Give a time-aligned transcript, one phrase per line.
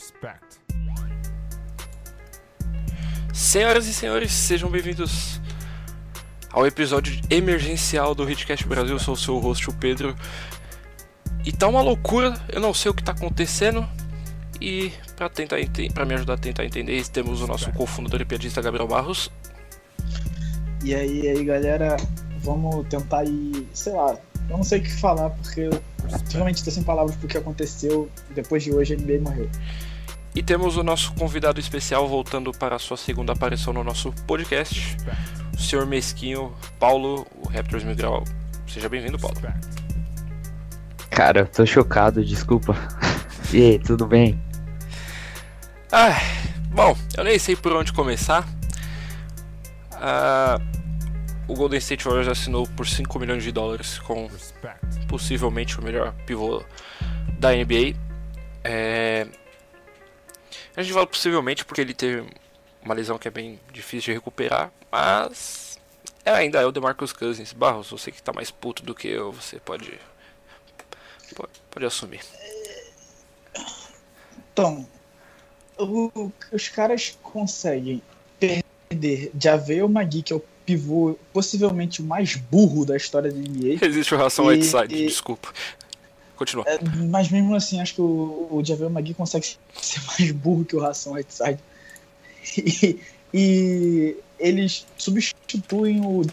[0.00, 0.58] Respect.
[3.34, 5.38] Senhoras e senhores, sejam bem-vindos
[6.50, 8.94] ao episódio emergencial do Hitcast Brasil.
[8.94, 10.16] Eu sou o seu host, o Pedro.
[11.44, 13.86] E tá uma loucura, eu não sei o que tá acontecendo.
[14.58, 15.56] E para tentar
[15.92, 19.30] para me ajudar a tentar entender, temos o nosso cofundador e piadista Gabriel Barros.
[20.82, 21.98] E aí, aí, galera,
[22.38, 24.16] vamos tentar ir, sei lá,
[24.48, 25.82] eu não sei o que falar porque eu
[26.32, 29.48] realmente tô sem palavras porque aconteceu depois de hoje a NBA morreu.
[30.34, 34.96] E temos o nosso convidado especial voltando para a sua segunda aparição no nosso podcast,
[35.52, 38.24] o senhor Mesquinho Paulo, o Raptors Mil Grau.
[38.66, 39.36] Seja bem-vindo, Paulo.
[41.10, 42.74] Cara, tô chocado, desculpa.
[43.52, 44.40] E aí, tudo bem?
[45.90, 46.20] Ah,
[46.68, 48.46] bom, eu nem sei por onde começar.
[49.92, 50.60] Ah,
[51.48, 54.30] o Golden State Warriors assinou por 5 milhões de dólares com
[55.08, 56.62] possivelmente o melhor pivô
[57.40, 57.96] da NBA.
[58.62, 59.26] É...
[60.76, 62.26] A gente fala possivelmente porque ele teve
[62.82, 65.78] uma lesão que é bem difícil de recuperar, mas
[66.24, 67.52] é, ainda é o DeMarcus Cousins.
[67.52, 69.98] Barros, você que tá mais puto do que eu, você pode
[71.34, 72.20] pode, pode assumir.
[74.52, 74.86] Então,
[75.78, 78.02] o, os caras conseguem
[78.38, 83.84] perder Javel Magui, que é o pivô possivelmente o mais burro da história da NBA.
[83.84, 85.52] Existe o Ração Whiteside, e, desculpa.
[86.40, 86.64] Continua.
[86.66, 86.78] É,
[87.10, 89.46] mas mesmo assim, acho que o, o Magui consegue
[89.76, 91.60] ser mais burro que o Ração Whiteside.
[92.56, 92.98] E,
[93.34, 96.24] e eles substituem o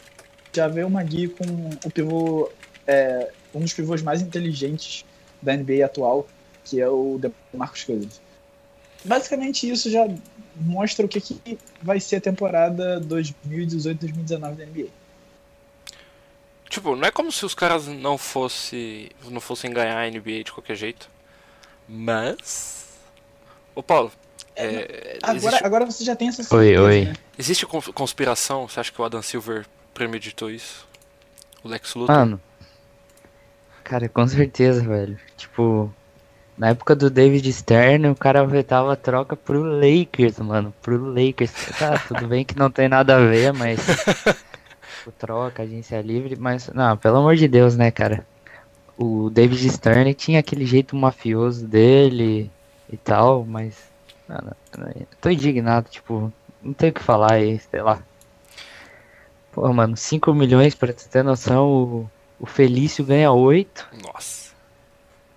[0.55, 1.43] Javel Magui com
[1.85, 2.49] o pivô,
[2.87, 5.03] é, um dos pivôs mais inteligentes
[5.41, 6.25] da NBA atual,
[6.63, 7.19] que é o
[7.51, 8.21] DeMarcus Cousins.
[9.03, 10.07] Basicamente isso já
[10.55, 14.87] mostra o que, que vai ser a temporada 2018-2019 da NBA.
[16.69, 20.51] Tipo, não é como se os caras não fosse, não fossem ganhar a NBA de
[20.51, 21.09] qualquer jeito.
[21.87, 22.85] Mas.
[23.73, 24.11] Ô Paulo.
[24.55, 25.65] É, é, agora, existe...
[25.65, 27.05] agora você já tem essa certeza, Oi, oi.
[27.05, 27.13] Né?
[27.37, 28.67] Existe conspiração?
[28.67, 30.87] Você acha que o Adam Silver premeditou isso?
[31.63, 32.15] O Lex Luthor?
[32.15, 32.41] Mano.
[33.83, 35.17] Cara, com certeza, velho.
[35.37, 35.93] Tipo,
[36.57, 40.73] na época do David Stern, o cara vetava a troca pro Lakers, mano.
[40.81, 41.51] Pro Lakers.
[41.77, 43.79] Tá, tudo bem que não tem nada a ver, mas.
[45.07, 46.35] tipo, troca, agência livre.
[46.35, 48.25] Mas, não, pelo amor de Deus, né, cara?
[48.97, 52.51] O David Stern tinha aquele jeito mafioso dele
[52.91, 53.89] e tal, mas.
[55.21, 56.31] Tô indignado, tipo,
[56.61, 58.01] não tem o que falar aí, sei lá.
[59.51, 62.09] Pô, mano, 5 milhões, pra tu ter noção, o,
[62.39, 63.87] o Felício ganha 8.
[64.03, 64.53] Nossa.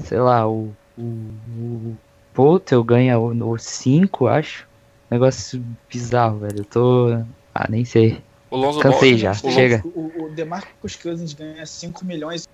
[0.01, 1.97] Sei lá, o o,
[2.35, 4.67] Potel ganha o 5, acho.
[5.11, 6.61] Negócio bizarro, velho.
[6.61, 7.25] Eu tô.
[7.55, 8.23] Ah, nem sei.
[8.51, 9.83] O Lonzo Cansei Ball, já, o, chega.
[9.85, 12.49] O, o DeMarcus Cousins ganha 5 milhões.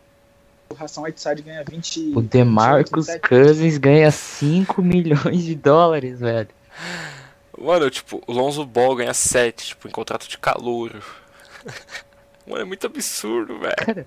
[0.68, 2.12] O Ração Whiteside ganha 20.
[2.14, 6.48] O DeMarcus Cousins ganha 5 milhões de dólares, velho.
[7.58, 10.92] Mano, tipo, o Lonzo Ball ganha 7, tipo, em contrato de calor.
[12.46, 13.74] Mano, é muito absurdo, velho.
[13.76, 14.06] Cara,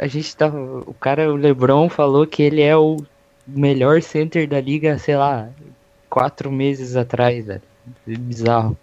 [0.00, 0.56] a gente tava.
[0.56, 2.96] Tá, o cara, o Lebron, falou que ele é o
[3.46, 5.48] melhor center da liga, sei lá,
[6.08, 7.62] quatro meses atrás, velho.
[8.06, 8.76] Bizarro.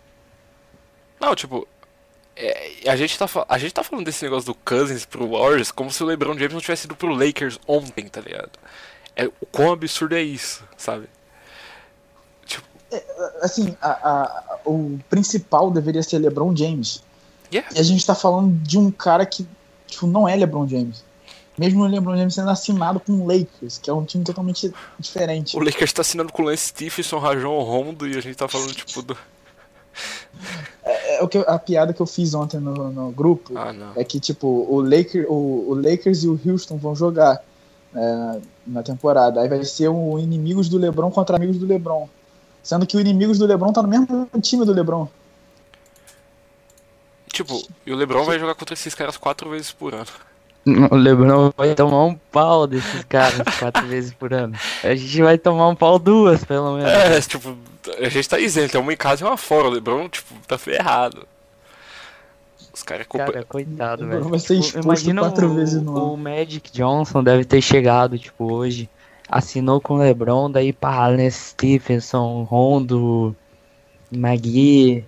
[1.19, 1.67] Não, tipo,
[2.35, 5.91] é, a, gente tá, a gente tá falando desse negócio do Cousins pro Warriors como
[5.91, 8.51] se o LeBron James não tivesse ido pro Lakers ontem, tá ligado?
[9.15, 11.07] É, o quão absurdo é isso, sabe?
[12.45, 12.67] Tipo...
[12.91, 13.03] É,
[13.41, 17.01] assim, a, a, o principal deveria ser LeBron James.
[17.53, 17.69] Yeah.
[17.73, 19.47] E a gente tá falando de um cara que
[19.87, 21.03] tipo, não é LeBron James.
[21.57, 25.55] Mesmo o LeBron James sendo assinado com o Lakers, que é um time totalmente diferente.
[25.55, 28.73] O Lakers tá assinando com o Lance Stephenson, Rajon Rondo e a gente tá falando
[28.73, 29.17] tipo do.
[31.25, 34.47] O que a piada que eu fiz ontem no, no grupo ah, é que tipo
[34.47, 37.43] o, Laker, o, o Lakers e o Houston vão jogar
[37.95, 39.41] é, na temporada.
[39.41, 42.07] Aí vai ser o inimigos do LeBron contra amigos do LeBron,
[42.61, 45.07] sendo que o inimigos do LeBron tá no mesmo time do LeBron.
[47.27, 50.05] Tipo, e o LeBron vai jogar contra esses caras quatro vezes por ano.
[50.65, 54.55] O Lebron vai tomar um pau desses caras quatro vezes por ano.
[54.83, 56.91] A gente vai tomar um pau duas, pelo menos.
[56.91, 57.55] É, tipo,
[57.99, 59.67] a gente tá isento, é uma em casa e uma fora.
[59.67, 61.27] O Lebron, tipo, tá ferrado.
[62.73, 63.31] Os caras é culpa...
[63.31, 64.23] Cara, coitado, velho.
[64.23, 68.51] Vai ser tipo, imagina quatro o, vezes no O Magic Johnson deve ter chegado, tipo,
[68.51, 68.89] hoje.
[69.29, 73.35] Assinou com o Lebron, daí pá, né, Stephenson, Rondo,
[74.11, 75.05] Magui.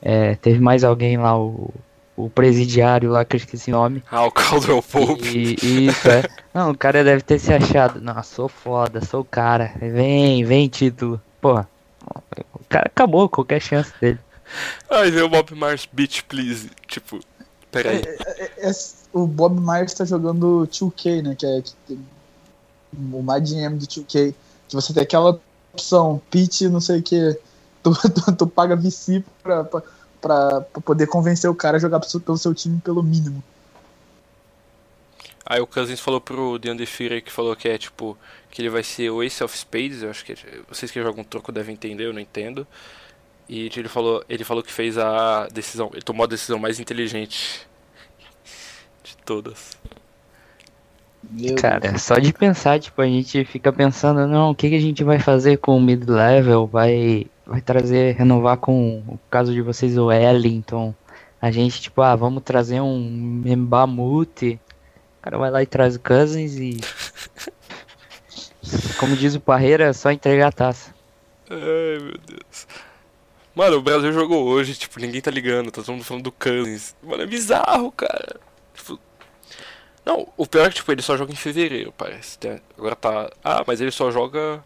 [0.00, 1.70] É, teve mais alguém lá, o
[2.16, 4.02] o presidiário lá, que eu esqueci o nome.
[4.10, 5.56] Ah, o Caldwell Pope.
[5.62, 6.24] E, isso, é.
[6.54, 8.00] Não, o cara deve ter se achado.
[8.00, 9.72] Não, sou foda, sou o cara.
[9.78, 11.20] Vem, vem, título.
[11.40, 11.68] Porra,
[12.54, 14.18] o cara acabou qualquer chance dele.
[14.90, 16.70] Ai, veio o Bob Myers, bitch, please.
[16.86, 17.20] Tipo,
[17.70, 18.02] peraí.
[18.06, 18.72] É, é, é,
[19.12, 21.34] o Bob Myers tá jogando 2K, né?
[21.34, 21.98] Que é que,
[22.92, 24.34] o MyGM do 2K.
[24.68, 25.40] Que você tem aquela
[25.72, 27.38] opção, pitch, não sei o que.
[27.82, 29.82] Tu, tu, tu, paga VC pra, pra,
[30.20, 33.42] pra, pra, poder convencer o cara a jogar pelo seu time pelo mínimo.
[35.44, 38.18] Aí o Cousins falou pro DeAndre Fury que falou que é tipo
[38.50, 40.34] que ele vai ser o Ace of Spades, eu acho que
[40.68, 42.66] vocês que jogam troco devem entender, eu não entendo.
[43.48, 47.66] E ele falou, ele falou que fez a decisão, ele tomou a decisão mais inteligente
[49.04, 49.76] de todas.
[51.30, 52.02] Meu Cara, Deus.
[52.02, 55.18] só de pensar, tipo, a gente fica pensando, não, o que, que a gente vai
[55.18, 56.66] fazer com o mid-level?
[56.66, 60.94] Vai, vai trazer, renovar com o caso de vocês, o Ellington.
[61.40, 64.60] A gente, tipo, ah, vamos trazer um Mbamute.
[65.20, 66.80] O cara vai lá e traz o Cousins e.
[68.98, 70.92] Como diz o Parreira, é só entregar a taça.
[71.48, 72.66] Ai, meu Deus.
[73.54, 76.96] Mano, o Brasil jogou hoje, tipo, ninguém tá ligando, tá todo mundo falando do Cousins.
[77.02, 78.40] Mano, é bizarro, cara.
[78.74, 78.98] Tipo,
[80.04, 82.38] não, o pior é que tipo, ele só joga em fevereiro, parece.
[82.44, 82.60] Né?
[82.76, 83.30] Agora tá.
[83.42, 84.62] Ah, mas ele só joga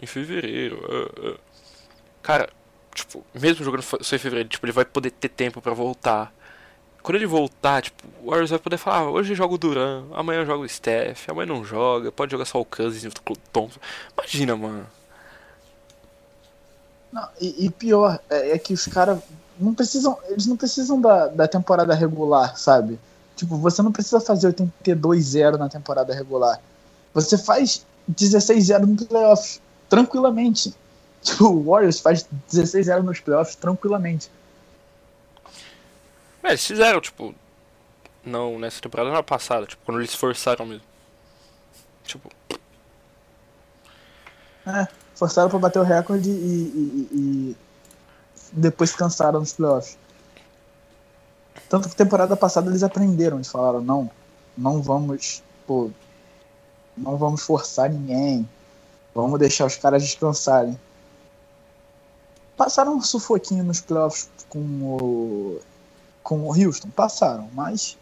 [0.00, 0.76] em fevereiro.
[0.76, 1.38] Uh, uh.
[2.24, 2.48] Cara,
[2.94, 6.32] tipo, mesmo jogando só em fevereiro, tipo, ele vai poder ter tempo para voltar.
[7.02, 10.42] Quando ele voltar, tipo, o Warriors vai poder falar, ah, hoje joga o Duran, amanhã
[10.46, 13.78] joga o Steph, amanhã não joga, pode jogar só o Cousins e o Thompson.
[14.16, 14.86] Imagina, mano.
[17.12, 19.20] Não, e, e pior, é, é, que os caras
[19.60, 20.18] não precisam.
[20.30, 22.98] Eles não precisam da, da temporada regular, sabe?
[23.36, 26.58] Tipo, você não precisa fazer 82-0 na temporada regular.
[27.12, 29.60] Você faz 16-0 no playoffs,
[29.90, 30.74] tranquilamente.
[31.24, 34.30] Tipo, o Warriors faz 16-0 nos playoffs tranquilamente.
[36.42, 37.34] É, eles fizeram, tipo.
[38.24, 40.84] Não nessa temporada, na passada, tipo, quando eles forçaram mesmo.
[42.04, 42.30] Tipo.
[44.66, 47.56] É, forçaram pra bater o recorde e, e, e
[48.52, 49.98] depois cansaram nos playoffs.
[51.68, 54.10] Tanto que temporada passada eles aprenderam, eles falaram, não,
[54.56, 55.90] não vamos, pô,
[56.96, 58.48] não vamos forçar ninguém,
[59.14, 60.78] vamos deixar os caras descansarem.
[62.56, 65.60] Passaram um sufoquinho nos playoffs com o,
[66.22, 67.98] com o Houston, passaram, mas...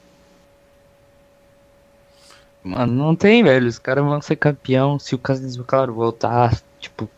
[2.63, 7.09] Mano, não tem, velho, os caras vão ser campeão se o Cousins, claro, voltar, tipo,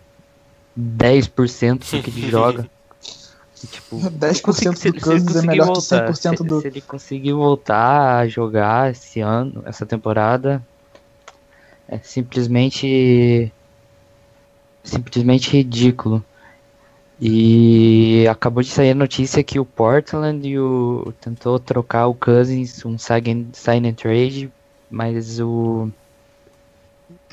[0.79, 2.71] 10% do que ele joga.
[3.71, 6.61] Tipo, 10% se, do Cousins é melhor voltar, que 100% se, do...
[6.61, 10.65] Se ele conseguir voltar a jogar esse ano, essa temporada,
[11.89, 13.53] é simplesmente...
[14.83, 16.23] Simplesmente ridículo.
[17.21, 22.85] E acabou de sair a notícia que o Portland e o, tentou trocar o Cousins,
[22.85, 24.53] um sign, sign and trade,
[24.91, 25.91] mas o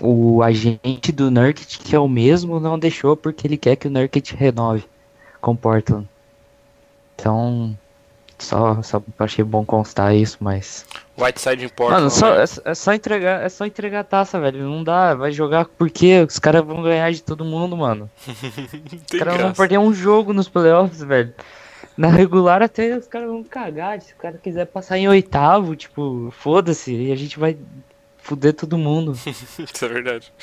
[0.02, 3.92] o agente do Nurkic, que é o mesmo, não deixou porque ele quer que o
[3.92, 4.84] Nurkic renove
[5.40, 6.08] com o Portland.
[7.16, 7.78] Então,
[8.42, 10.86] só, só achei bom constar isso, mas.
[11.18, 11.96] Whiteside importa.
[11.96, 14.68] Mano, só, é, é, só entregar, é só entregar a taça, velho.
[14.68, 18.10] Não dá, vai jogar porque os caras vão ganhar de todo mundo, mano.
[18.28, 21.34] os caras vão perder um jogo nos playoffs, velho.
[21.96, 24.02] Na regular até os caras vão cagar.
[24.02, 27.58] Se o cara quiser passar em oitavo, tipo, foda-se, e a gente vai
[28.18, 29.14] fuder todo mundo.
[29.24, 30.34] Isso é verdade.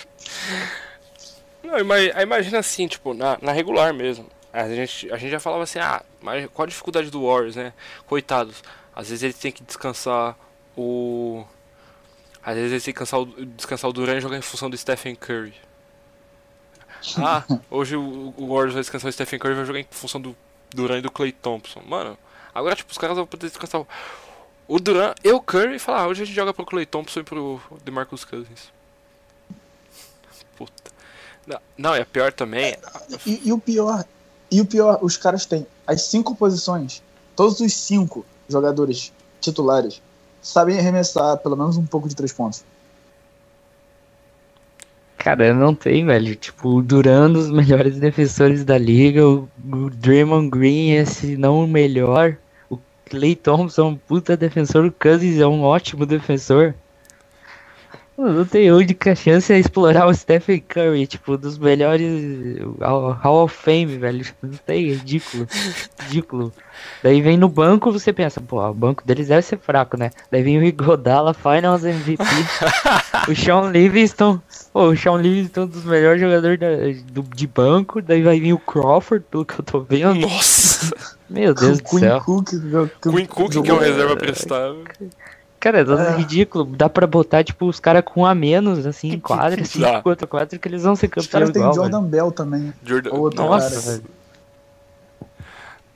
[1.62, 4.26] Não, imagina assim, tipo, na, na regular mesmo.
[4.59, 7.73] A gente, a gente já falava assim, ah, mas qual a dificuldade do Warriors, né?
[8.07, 8.62] Coitados.
[8.95, 10.37] Às vezes ele tem que descansar
[10.77, 11.45] o.
[12.43, 14.77] Às vezes ele tem que descansar o, descansar o Durant e jogar em função do
[14.77, 15.55] Stephen Curry.
[17.17, 20.21] Ah, hoje o, o Warriors vai descansar o Stephen Curry e vai jogar em função
[20.21, 20.37] do
[20.75, 21.81] Durant e do Clay Thompson.
[21.87, 22.19] Mano,
[22.53, 23.87] agora tipo, os caras vão poder descansar o,
[24.67, 27.21] o Durant e o Curry e falar, ah, hoje a gente joga pro Clay Thompson
[27.21, 28.73] e pro DeMarcus Cousins.
[30.57, 30.91] Puta.
[31.47, 32.77] Não, não é pior também.
[33.25, 34.05] E, e o pior
[34.50, 37.02] e o pior, os caras têm as cinco posições,
[37.37, 40.00] todos os cinco jogadores titulares
[40.40, 42.64] sabem arremessar pelo menos um pouco de três pontos.
[45.17, 46.37] Cara, não tem, velho.
[46.37, 49.49] Tipo, o Duran, dos melhores defensores da liga, o,
[49.97, 52.37] Draymond Green, esse não o melhor.
[52.71, 54.87] O Clay Thompson, um puta defensor.
[54.87, 56.73] O Cousins é um ótimo defensor.
[58.19, 62.03] Não tem única chance é explorar o Stephen Curry, tipo, dos melhores
[62.81, 64.27] Hall of Fame, velho.
[64.43, 65.47] Não tem, é ridículo.
[66.01, 66.53] Ridículo.
[67.01, 70.11] Daí vem no banco, você pensa, pô, o banco deles deve ser fraco, né?
[70.33, 72.25] Daí vem o Igodala, Finals MVP.
[73.31, 74.41] o Sean Livingston,
[74.73, 76.67] pô, o Sean Livingston, dos melhores jogadores da,
[77.13, 78.03] do, de banco.
[78.03, 80.27] Daí vai vir o Crawford, pelo que eu tô vendo.
[80.27, 80.93] Nossa!
[81.31, 82.21] Meu Deus do céu.
[82.21, 82.49] Cook,
[83.01, 84.83] Queen Cook, que é uma reserva prestável.
[85.61, 86.65] Cara, é ridículo.
[86.65, 90.59] Dá pra botar, tipo, os caras com a menos, assim, em quadra, 5 contra 4,
[90.59, 91.27] que eles vão ser campeões.
[91.27, 92.11] Os caras têm Jordan velho.
[92.11, 92.73] Bell também.
[92.85, 93.11] Jordan...
[93.35, 94.05] Nossa, velho.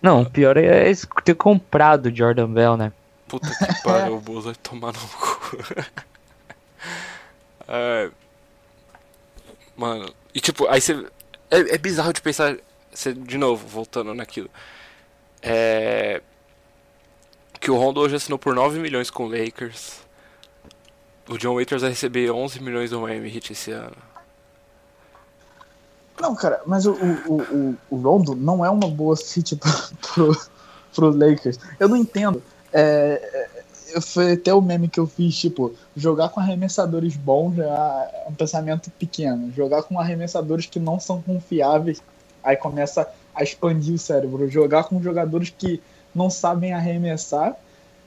[0.01, 0.93] Não, o pior é
[1.25, 2.93] ter comprado o Jordan Bell, né?
[3.29, 5.59] Puta que pariu, o Bulls vai tomar no cu.
[7.69, 8.11] é...
[9.77, 11.07] Mano, e tipo, aí você.
[11.51, 12.57] É, é bizarro de pensar.
[13.25, 14.51] De novo, voltando naquilo.
[15.41, 16.21] É.
[17.63, 20.01] Que o Rondo hoje assinou por 9 milhões com o Lakers.
[21.29, 23.95] O John Waiters vai receber 11 milhões do Miami Heat esse ano.
[26.21, 29.71] Não, cara, mas o, o, o, o Rondo não é uma boa fit pro,
[30.03, 30.47] pro,
[30.93, 31.61] pro Lakers.
[31.79, 32.43] Eu não entendo.
[32.73, 33.49] É,
[33.95, 38.35] é, foi até o meme que eu fiz, tipo, jogar com arremessadores bons é um
[38.35, 39.53] pensamento pequeno.
[39.53, 42.03] Jogar com arremessadores que não são confiáveis,
[42.43, 44.51] aí começa a expandir o cérebro.
[44.51, 45.81] Jogar com jogadores que
[46.15, 47.57] não sabem arremessar,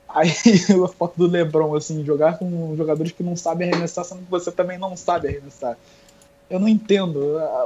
[0.08, 0.30] aí
[0.84, 4.52] a foto do Lebron, assim, jogar com jogadores que não sabem arremessar, sendo que você
[4.52, 5.78] também não sabe arremessar.
[6.50, 7.20] Eu não entendo.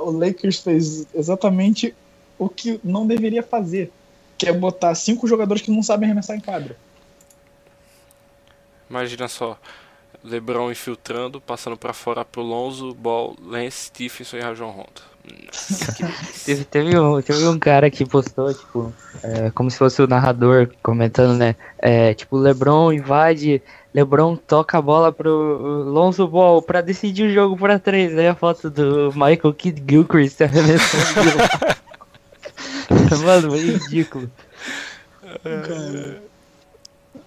[0.04, 1.94] O Lakers fez exatamente
[2.38, 3.92] o que não deveria fazer,
[4.38, 6.78] que é botar cinco jogadores que não sabem arremessar em quadra.
[8.90, 9.60] Imagina só,
[10.24, 15.02] LeBron infiltrando, passando para fora pro Lonzo, Ball, Lance, Stephenson e Rajon Rondo.
[16.46, 18.94] Teve, teve, um, teve um cara que postou, tipo,
[19.24, 21.56] é, como se fosse o narrador comentando, né?
[21.80, 23.62] É, tipo, LeBron invade,
[23.94, 28.18] LeBron toca a bola pro Lonzo Ball pra decidir o jogo pra três.
[28.18, 31.38] Aí a foto do Michael Kidd Gilchrist arremessando.
[33.24, 34.30] Mano, é ridículo.
[35.44, 36.22] Cara.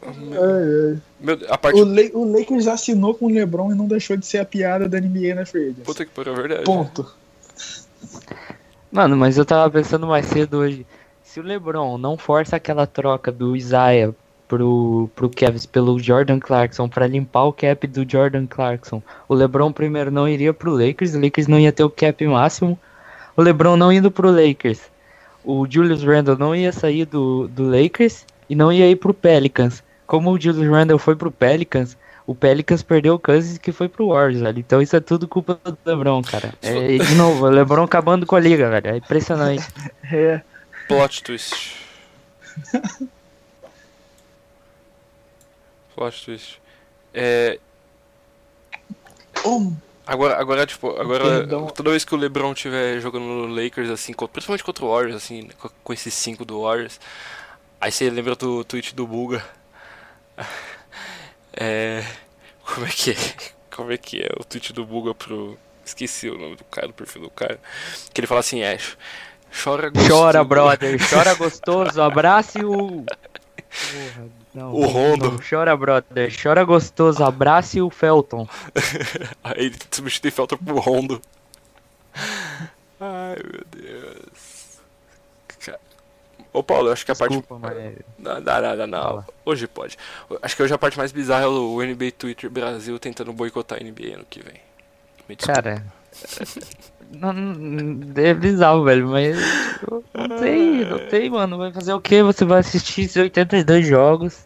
[0.03, 1.59] Ai, ai.
[1.59, 1.81] Parte...
[1.81, 4.89] O, Le o Lakers assinou com o LeBron e não deixou de ser a piada
[4.89, 6.65] da NBA na free Puta que pariu, é verdade.
[6.65, 7.22] Ponto.
[8.93, 10.87] Mano, mas eu tava pensando mais cedo hoje.
[11.23, 14.15] Se o LeBron não força aquela troca do Isaiah
[14.47, 19.73] pro, pro Kevs pelo Jordan Clarkson para limpar o cap do Jordan Clarkson, o LeBron
[19.73, 22.79] primeiro não iria pro Lakers, o Lakers não ia ter o cap máximo.
[23.35, 24.83] O LeBron não indo pro Lakers,
[25.43, 29.83] o Julius Randle não ia sair do, do Lakers e não ia ir pro Pelicans
[30.13, 31.97] como o Julius Randle foi pro Pelicans,
[32.27, 34.59] o Pelicans perdeu o Kansas que foi pro Warriors, velho.
[34.59, 36.55] Então isso é tudo culpa do LeBron, cara.
[36.63, 38.89] É, de novo, o LeBron acabando com a liga, velho.
[38.89, 39.67] É impressionante.
[40.13, 40.41] é.
[40.87, 41.77] Plot twist.
[45.95, 46.61] Plot twist.
[47.13, 47.59] É.
[49.45, 49.77] Um.
[50.07, 51.67] Agora, agora, tipo, agora, Perdão.
[51.69, 55.49] toda vez que o LeBron tiver jogando no Lakers, assim, principalmente contra o Warriors, assim,
[55.85, 56.99] com esses cinco do Warriors,
[57.81, 59.45] aí você lembra do tweet do Buga
[61.55, 62.05] é.
[62.65, 63.17] Como é que é?
[63.75, 65.59] Como é que é o tweet do Buga pro.
[65.85, 67.59] Esqueci o nome do cara, do perfil do cara.
[68.13, 68.79] Que ele fala assim, é.
[69.63, 70.09] Chora gostoso.
[70.09, 70.99] Chora, brother.
[71.11, 72.01] Chora gostoso.
[72.01, 73.05] Abrace o.
[73.05, 75.33] Porra, não, o Rondo.
[75.33, 76.33] Não, chora, brother.
[76.41, 77.25] Chora gostoso.
[77.25, 78.47] Abrace o Felton.
[79.43, 81.21] Aí ele substitui Felton pro Rondo.
[83.01, 84.32] Ai, meu Deus.
[86.53, 87.77] Ô Paulo, eu acho que a Desculpa, parte.
[87.77, 87.95] Mas...
[88.19, 89.25] Não, não, não, não.
[89.45, 89.97] Hoje pode.
[90.43, 93.85] Acho que hoje a parte mais bizarra é o NBA Twitter Brasil tentando boicotar a
[93.85, 94.61] NBA ano que vem.
[95.27, 95.83] Me Cara.
[97.11, 99.39] não, não, é bizarro, velho, mas.
[100.13, 101.57] Não tem, não tem, mano.
[101.57, 102.23] Vai fazer o que?
[102.23, 104.43] Você vai assistir 82 jogos,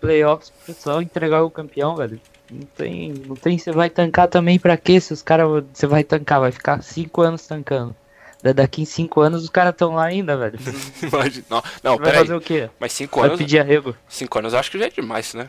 [0.00, 2.20] playoffs, só entregar o campeão, velho.
[2.50, 3.56] Não tem, não tem.
[3.58, 5.00] Você vai tancar também pra quê?
[5.00, 5.64] Se os caras.
[5.72, 7.94] Você vai tancar, vai ficar 5 anos tancando.
[8.42, 10.58] Daqui em 5 anos os caras estão lá ainda, velho.
[11.00, 11.44] Imagina.
[11.48, 12.68] Não, não vai fazer o quê?
[12.80, 13.30] Mas 5 anos.
[13.30, 13.94] Vai pedir arrego.
[14.08, 15.48] 5 anos eu acho que já é demais, né?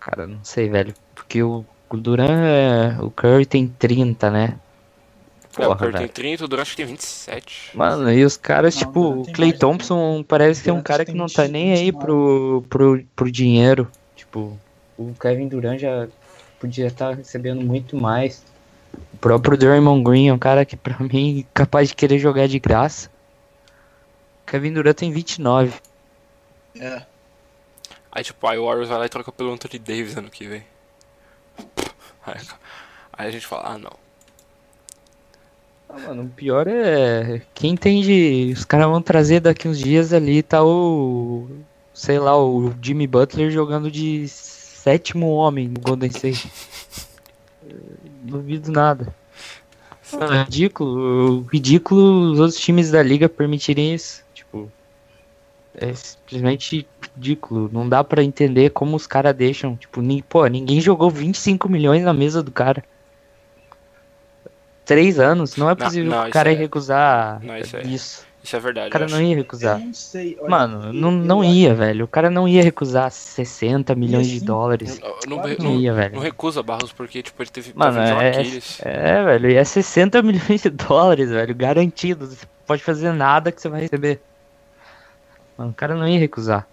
[0.00, 0.92] Cara, não sei, velho.
[1.14, 2.96] Porque o, Duran é.
[3.00, 4.56] O Curry tem 30, né?
[5.52, 6.04] Porra, é, o Curry velho.
[6.04, 7.70] tem 30, o Duran acho que tem 27.
[7.74, 11.26] Mano, e os caras, não, tipo, o Clay Thompson parece ser um cara que não
[11.26, 13.88] tá nem aí pro, pro, pro dinheiro.
[14.16, 14.58] Tipo,
[14.98, 16.08] o Kevin Durant já
[16.58, 18.42] podia estar tá recebendo muito mais.
[19.18, 22.46] O próprio Draymond Green é um cara que pra mim é capaz de querer jogar
[22.46, 23.10] de graça.
[24.46, 25.74] Kevin Durant tem 29.
[26.80, 27.02] É.
[28.12, 30.62] Aí tipo, aí o Warriors vai lá e troca pelo Anthony Davis ano que vem.
[32.24, 32.40] Aí,
[33.12, 33.92] aí a gente fala, ah não.
[35.88, 37.42] Ah, mano, o pior é.
[37.54, 38.52] Quem entende.
[38.54, 41.48] Os caras vão trazer daqui uns dias ali, tá o.
[41.92, 46.52] Sei lá, o Jimmy Butler jogando de sétimo homem no Golden State.
[48.22, 49.14] duvido nada.
[50.12, 51.42] é ridículo.
[51.52, 54.24] Ridículo os outros times da liga permitirem isso.
[54.34, 54.70] Tipo,
[55.74, 57.70] é simplesmente ridículo.
[57.72, 59.76] Não dá para entender como os caras deixam.
[59.76, 62.84] Tipo, ni, pô, ninguém jogou 25 milhões na mesa do cara.
[64.84, 66.54] Três anos, não é possível não, não, o cara é...
[66.54, 67.76] recusar não, isso.
[67.76, 67.82] É...
[67.82, 68.27] isso.
[68.42, 68.88] Isso é verdade.
[68.88, 69.78] O cara não ia recusar.
[69.78, 70.36] não sei.
[70.40, 72.04] Olha, Mano, não, não ia, velho.
[72.04, 75.00] O cara não ia recusar 60 milhões assim, de dólares.
[75.26, 76.14] Não, não, não ia, velho.
[76.14, 78.42] Não recusa Barros porque, tipo, ele teve Mano, é,
[78.80, 79.50] é, velho.
[79.50, 81.54] E é 60 milhões de dólares, velho.
[81.54, 82.26] Garantido.
[82.26, 84.20] Você pode fazer nada que você vai receber.
[85.56, 86.66] Mano, o cara não ia recusar.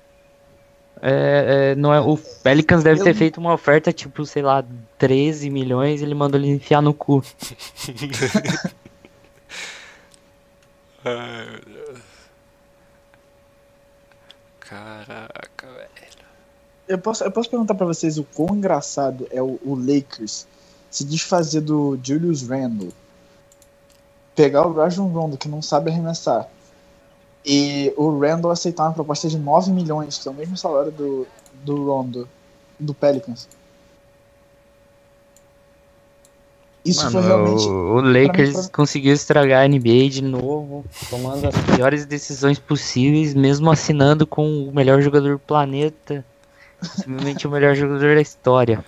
[1.01, 3.03] É, é, não é, o Pelicans deve Eu...
[3.03, 4.63] ter feito uma oferta, tipo, sei lá,
[4.98, 7.22] 13 milhões ele mandou ele enfiar no cu.
[14.60, 15.90] Caraca, velho.
[16.88, 20.48] Eu posso, eu posso perguntar pra vocês o quão engraçado é o, o Lakers
[20.90, 22.92] se desfazer do Julius Randle,
[24.34, 26.50] pegar o Rajon Rondo, que não sabe arremessar,
[27.46, 31.28] e o Randle aceitar uma proposta de 9 milhões, que é o mesmo salário do,
[31.64, 32.30] do Rondo,
[32.80, 33.48] do Pelicans.
[36.86, 37.68] Isso Mano, foi realmente.
[37.68, 42.60] o, o Lakers pra mim, conseguiu estragar a NBA de novo, tomando as piores decisões
[42.60, 46.24] possíveis, mesmo assinando com o melhor jogador do planeta,
[46.82, 48.86] simplesmente o melhor jogador da história.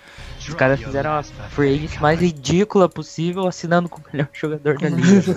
[0.47, 5.35] Os caras fizeram a free mais ridícula possível, assinando com o melhor jogador da liga.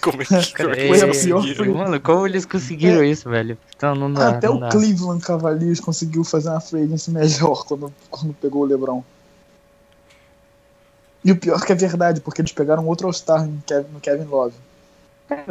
[0.00, 1.74] Como é que, como é que É, eles pior conseguiram?
[1.74, 3.58] Mano, como eles conseguiram isso, velho?
[3.76, 4.30] Então não dá.
[4.30, 4.68] Até não o dá.
[4.68, 9.02] Cleveland Cavaliers conseguiu fazer uma free melhor quando, quando pegou o LeBron.
[11.28, 14.24] E o pior que é verdade, porque eles pegaram outro All-Star no Kevin, no Kevin
[14.24, 14.54] Love.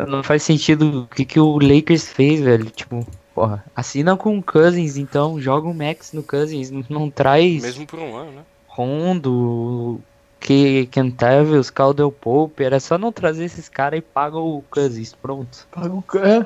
[0.07, 2.65] Não faz sentido o que, que o Lakers fez, velho.
[2.71, 3.05] Tipo,
[3.35, 7.85] porra, assina com o Cousins, então joga o Max no Cousins, não, não traz Mesmo
[7.85, 8.41] por um ano, né?
[8.65, 9.99] Rondo,
[10.39, 15.67] que Kentavious, Caldwell Pope, era só não trazer esses caras e paga o Cousins, pronto.
[15.69, 16.43] Paga o é.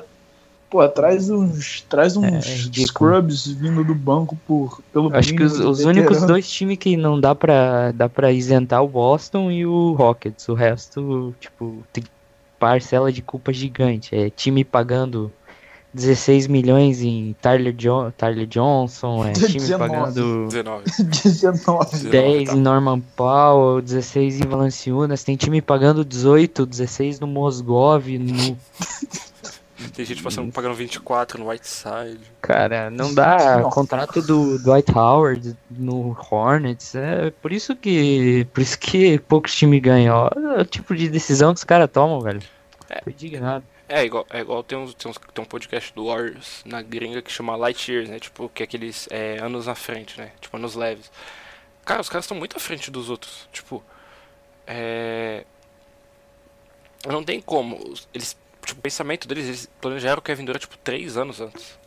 [0.72, 5.60] Pô, traz uns, traz uns É, scrubs vindo do banco por, pelo Acho que os,
[5.60, 9.92] os únicos dois times que não dá pra, dá pra isentar o Boston e o
[9.92, 10.48] Rockets.
[10.48, 12.02] O resto, tipo, tem
[12.58, 14.16] parcela de culpa gigante.
[14.16, 15.30] É time pagando
[15.92, 19.78] 16 milhões em Tyler, jo Tyler Johnson, é time 19.
[19.78, 20.84] pagando 19.
[21.22, 22.08] 19.
[22.08, 22.54] 10 tá.
[22.54, 28.56] em Norman Powell, 16 em Valanciunas, tem time pagando 18, 16 no Mosgov, no...
[29.90, 32.20] Tem gente passando, pagando 24 no Whiteside.
[32.40, 33.74] Cara, não dá Nossa.
[33.74, 39.80] contrato do Dwight Howard no Hornets, é por isso que por isso que poucos times
[39.80, 42.42] ganham, Olha o tipo de decisão que os caras tomam, velho.
[43.04, 43.64] Tô indignado.
[43.88, 47.20] É igual, é igual tem, uns, tem, uns, tem um podcast do Warriors na gringa
[47.20, 48.18] que chama Light Years, né?
[48.18, 50.30] Tipo, que é aqueles é, anos na frente, né?
[50.40, 51.10] Tipo, anos leves.
[51.84, 53.46] Cara, os caras estão muito à frente dos outros.
[53.52, 53.82] Tipo,
[54.66, 55.44] é.
[57.06, 57.78] Não tem como.
[58.14, 58.36] Eles,
[58.72, 61.78] tipo, o pensamento deles, eles planejaram o Kevin Durant, tipo, 3 anos antes.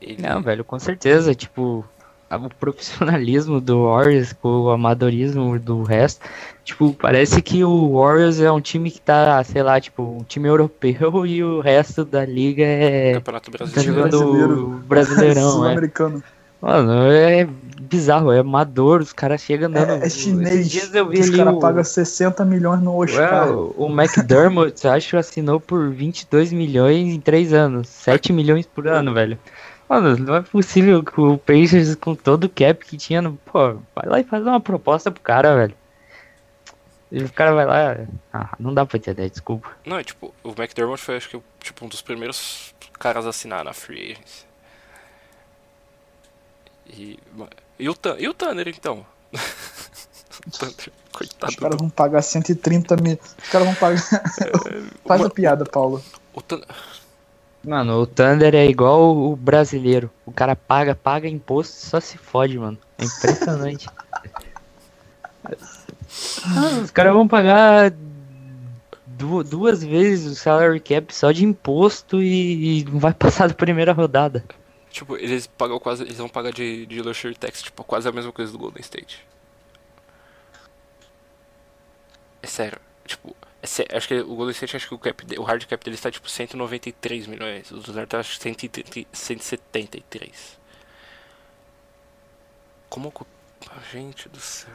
[0.00, 1.84] Ele, Não, velho, com certeza, tipo,
[2.30, 6.20] o profissionalismo do Warriors com o amadorismo do resto,
[6.64, 10.48] tipo, parece que o Warriors é um time que tá, sei lá, tipo, um time
[10.48, 13.94] europeu e o resto da liga é Campeonato tá Brasileiro.
[13.94, 14.66] jogando Brasileiro.
[14.66, 15.52] o Brasileirão, é.
[15.52, 16.22] Sul-americano.
[16.60, 17.46] Mano, é
[17.80, 20.02] bizarro, é amador, os caras chegam dando.
[20.02, 20.70] É, é chinês.
[20.70, 23.48] Dias eu vi Os caras o, pagam 60 milhões no Oscar.
[23.48, 27.88] Ué, o McDermott, acho que assinou por 22 milhões em 3 anos.
[27.88, 29.38] 7 milhões por ano, velho.
[29.88, 33.74] Mano, não é possível que o Pacers, com todo o cap que tinha, no, pô,
[33.94, 35.74] vai lá e faz uma proposta pro cara, velho.
[37.12, 37.96] E o cara vai lá.
[38.32, 39.70] Ah, não dá pra entender, desculpa.
[39.84, 43.64] Não, é tipo, o McDermott foi acho que tipo, um dos primeiros caras a assinar
[43.64, 44.45] na Free Agency.
[46.88, 47.18] E,
[47.78, 49.04] e, o, Tan- e o Tanner, então?
[49.32, 51.80] o Tanner, coitado Os caras do...
[51.80, 53.18] vão pagar 130 mil.
[53.42, 54.02] Os caras vão pagar.
[55.06, 56.02] Faz a piada, Paulo.
[56.34, 56.42] O
[57.64, 60.08] Mano, o Thunder é igual o brasileiro.
[60.24, 62.78] O cara paga, paga imposto e só se fode, mano.
[62.98, 63.88] É impressionante.
[65.44, 67.92] Ah, os caras vão pagar
[69.06, 73.54] du- duas vezes o salary cap só de imposto e, e não vai passar da
[73.54, 74.44] primeira rodada.
[74.96, 76.04] Tipo, eles pagam quase.
[76.04, 79.26] Eles vão pagar de, de luxury tax, tipo, quase a mesma coisa do Golden State.
[82.42, 82.80] É sério.
[83.04, 83.94] Tipo, é sério.
[83.94, 86.30] Acho que o Golden State, acho que o, cap, o hard cap dele está tipo
[86.30, 87.70] 193 milhões.
[87.70, 90.58] O Thunder tá acho, 130 173.
[92.88, 93.22] Como que.
[93.22, 93.26] o-
[93.70, 94.72] Ah, Gente do céu.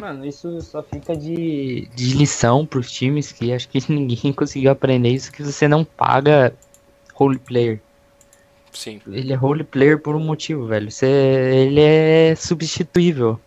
[0.00, 5.10] Mano, isso só fica de, de lição pros times que acho que ninguém conseguiu aprender
[5.10, 6.54] isso, que você não paga
[7.14, 7.80] role player.
[8.72, 9.00] Sim.
[9.06, 10.90] Ele é role player por um motivo, velho.
[10.90, 13.38] Você, ele é substituível.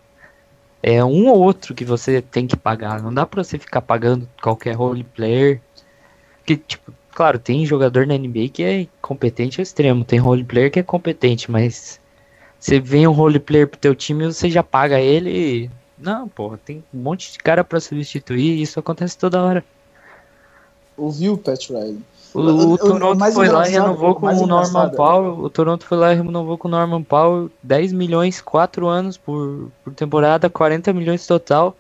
[0.82, 3.02] É um ou outro que você tem que pagar.
[3.02, 5.62] Não dá pra você ficar pagando qualquer role player.
[6.46, 10.04] Que, tipo, claro, tem jogador na NBA que é competente ao extremo.
[10.04, 12.02] Tem role player que é competente, mas
[12.60, 15.72] você vem um role player pro teu time e você já paga ele.
[16.04, 19.63] Não, porra, tem um monte de cara pra substituir e isso acontece toda hora.
[20.98, 21.98] Ouviu, Pat Riley?
[22.34, 25.39] O, O- o Toronto foi lá e renovou com o Norman Powell.
[25.39, 29.70] O Toronto foi lá e renovou com o Norman Powell 10 milhões, 4 anos por,
[29.84, 31.76] por temporada, 40 milhões total.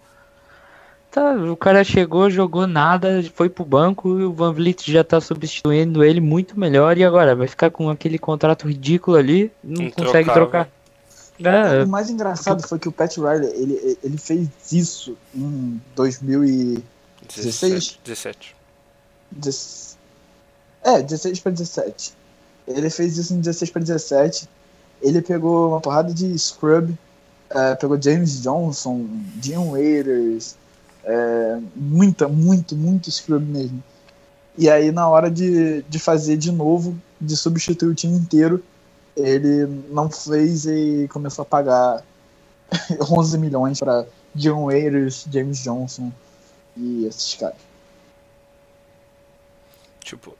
[1.11, 5.21] Tá, o cara chegou, jogou nada, foi pro banco e o Van Vliet já tá
[5.21, 6.97] substituindo ele muito melhor.
[6.97, 7.35] E agora?
[7.35, 10.69] Vai ficar com aquele contrato ridículo ali, não consegue trocar.
[11.39, 16.83] É, O mais engraçado foi que o Pat Riley, ele, ele fez isso em 2016?
[17.27, 17.99] 17.
[18.05, 18.55] 17.
[19.31, 19.97] Dez-
[20.83, 22.13] É, 16 para 17.
[22.67, 24.47] Ele fez isso em 16 para 17.
[25.01, 26.93] Ele pegou uma porrada de scrub,
[27.49, 30.55] é, pegou James Johnson, Dion Waiters,
[31.03, 33.83] é, muita, muito, muito scrub mesmo.
[34.57, 38.63] E aí, na hora de, de fazer de novo, de substituir o time inteiro,
[39.15, 42.03] ele não fez e começou a pagar
[43.11, 46.11] 11 milhões para Dion Waiters, James Johnson
[46.75, 47.55] e esses caras.
[50.03, 50.35] Tipo,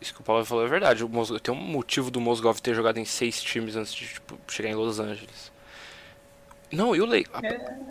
[0.00, 1.04] isso que o Paulo falou é verdade.
[1.04, 1.30] O Mos...
[1.42, 4.74] Tem um motivo do Mosgov ter jogado em seis times antes de tipo, chegar em
[4.74, 5.54] Los Angeles.
[6.72, 7.30] Não, e o Lake.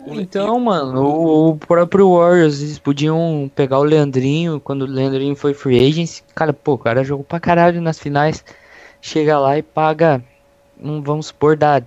[0.06, 4.86] o Le- Então, mano, o, o próprio Warriors, eles podiam pegar o Leandrinho quando o
[4.86, 6.20] Leandrinho foi free agent.
[6.34, 8.44] Cara, pô, o cara jogou pra caralho nas finais.
[9.00, 10.22] Chega lá e paga,
[10.80, 11.82] um, vamos supor, dá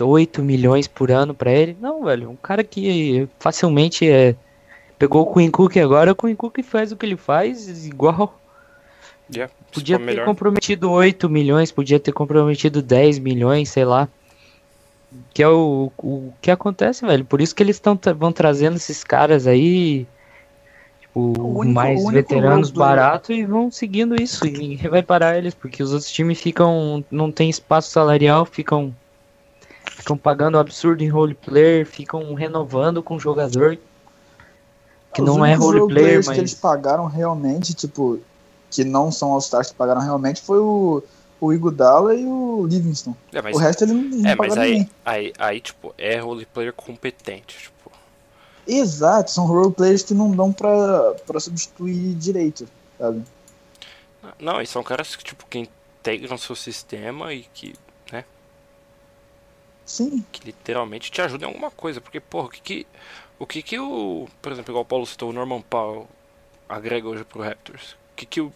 [0.00, 1.76] 8 milhões por ano pra ele.
[1.80, 4.34] Não, velho, um cara que facilmente é,
[4.98, 8.38] pegou o Queen Cook agora, o Queen Cook faz o que ele faz igual.
[9.32, 10.26] Yeah, Podia ter melhor.
[10.26, 14.08] comprometido 8 milhões, podia ter comprometido 10 milhões, sei lá.
[15.32, 17.24] Que é o, o que acontece, velho.
[17.24, 20.06] Por isso que eles tão, vão trazendo esses caras aí,
[21.14, 24.44] O único- mais o veteranos do- baratos e vão seguindo isso.
[24.46, 28.92] E ninguém vai parar eles, porque os outros times ficam, não tem espaço salarial, ficam,
[29.92, 33.78] ficam pagando absurdo em roleplayer, ficam renovando com jogador
[35.12, 38.18] que Os não é roleplayer, roleplayers mas que eles pagaram realmente, tipo,
[38.68, 41.00] que não são All-Stars que pagaram realmente, foi o,
[41.40, 43.14] o Iguodala e o Livingston.
[43.32, 44.90] É, mas, o resto ele não, não é, mas pagaram aí, ninguém.
[45.04, 47.72] aí, aí, tipo, é roleplayer competente.
[48.66, 52.66] Exato, são roleplayers que não dão pra, pra substituir direito,
[52.98, 53.22] sabe?
[54.38, 57.74] não, e são caras que, tipo, que integram seu sistema e que,
[59.84, 62.00] Sim, que literalmente te ajudam em alguma coisa.
[62.00, 62.86] Porque, porra, o que que.
[63.38, 64.26] O que que o.
[64.40, 66.08] Por exemplo, igual o Paulo citou, o Norman Powell
[66.68, 67.92] agrega hoje pro Raptors?
[67.92, 68.52] O que que o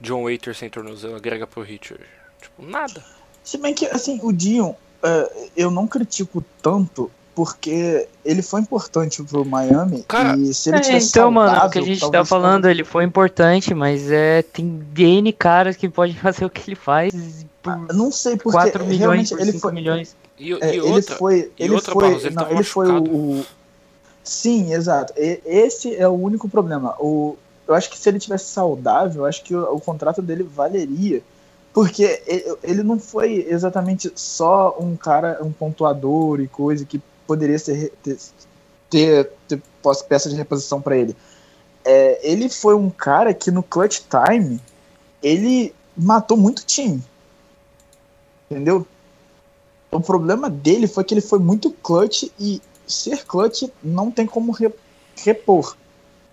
[0.00, 2.08] John Waiter sem tornozelo agrega pro Heat hoje?
[2.40, 3.04] Tipo, nada.
[3.42, 9.22] Se bem que, assim, o Dion, é, eu não critico tanto porque ele foi importante
[9.22, 12.10] pro Miami Cara, e se ele É, tivesse então, mano, o que a saudável, gente
[12.10, 16.68] tá falando, ele foi importante, mas é tem N caras que podem fazer o que
[16.68, 17.12] ele faz
[17.62, 20.16] por Não sei porque 4 milhões, por ele 5 foi, milhões.
[20.38, 21.16] E, É, e ele outra.
[21.16, 23.44] foi, e ele outra, foi, Barros, ele não, ele foi o,
[24.24, 25.12] Sim, exato.
[25.16, 26.94] E- esse é o único problema.
[26.98, 30.42] O, eu acho que se ele tivesse saudável, eu acho que o, o contrato dele
[30.44, 31.22] valeria,
[31.72, 32.22] porque
[32.62, 37.00] ele não foi exatamente só um cara, um pontuador e coisa que
[37.32, 38.18] poderia ser ter,
[38.90, 39.62] ter, ter
[40.06, 41.16] peça de reposição para ele.
[41.82, 44.60] É, ele foi um cara que no clutch time
[45.22, 47.02] ele matou muito time.
[48.50, 48.86] Entendeu?
[49.90, 54.52] O problema dele foi que ele foi muito clutch e ser clutch não tem como
[54.52, 54.74] re-
[55.24, 55.74] repor.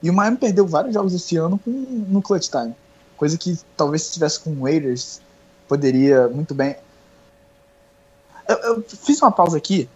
[0.04, 2.76] E o Miami perdeu vários jogos esse ano com, no clutch time.
[3.16, 5.22] Coisa que talvez se tivesse com o Raiders
[5.66, 6.76] poderia muito bem.
[8.50, 9.88] Eu, eu fiz uma pausa aqui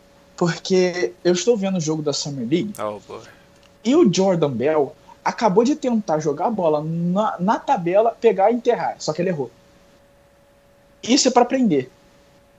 [0.47, 3.21] porque eu estou vendo o jogo da Summer League Oh, boy.
[3.83, 8.55] e o Jordan Bell acabou de tentar jogar a bola na, na tabela, pegar e
[8.55, 9.49] enterrar, só que ele errou.
[11.01, 11.89] Isso é para aprender.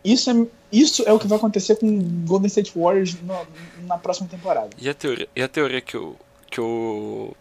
[0.04, 3.46] Isso é, isso é o que vai acontecer com o Golden State Warriors no-
[3.86, 4.68] na próxima temporada.
[4.78, 6.14] E a teoria, e a teoria que o.
[6.50, 7.32] Que o.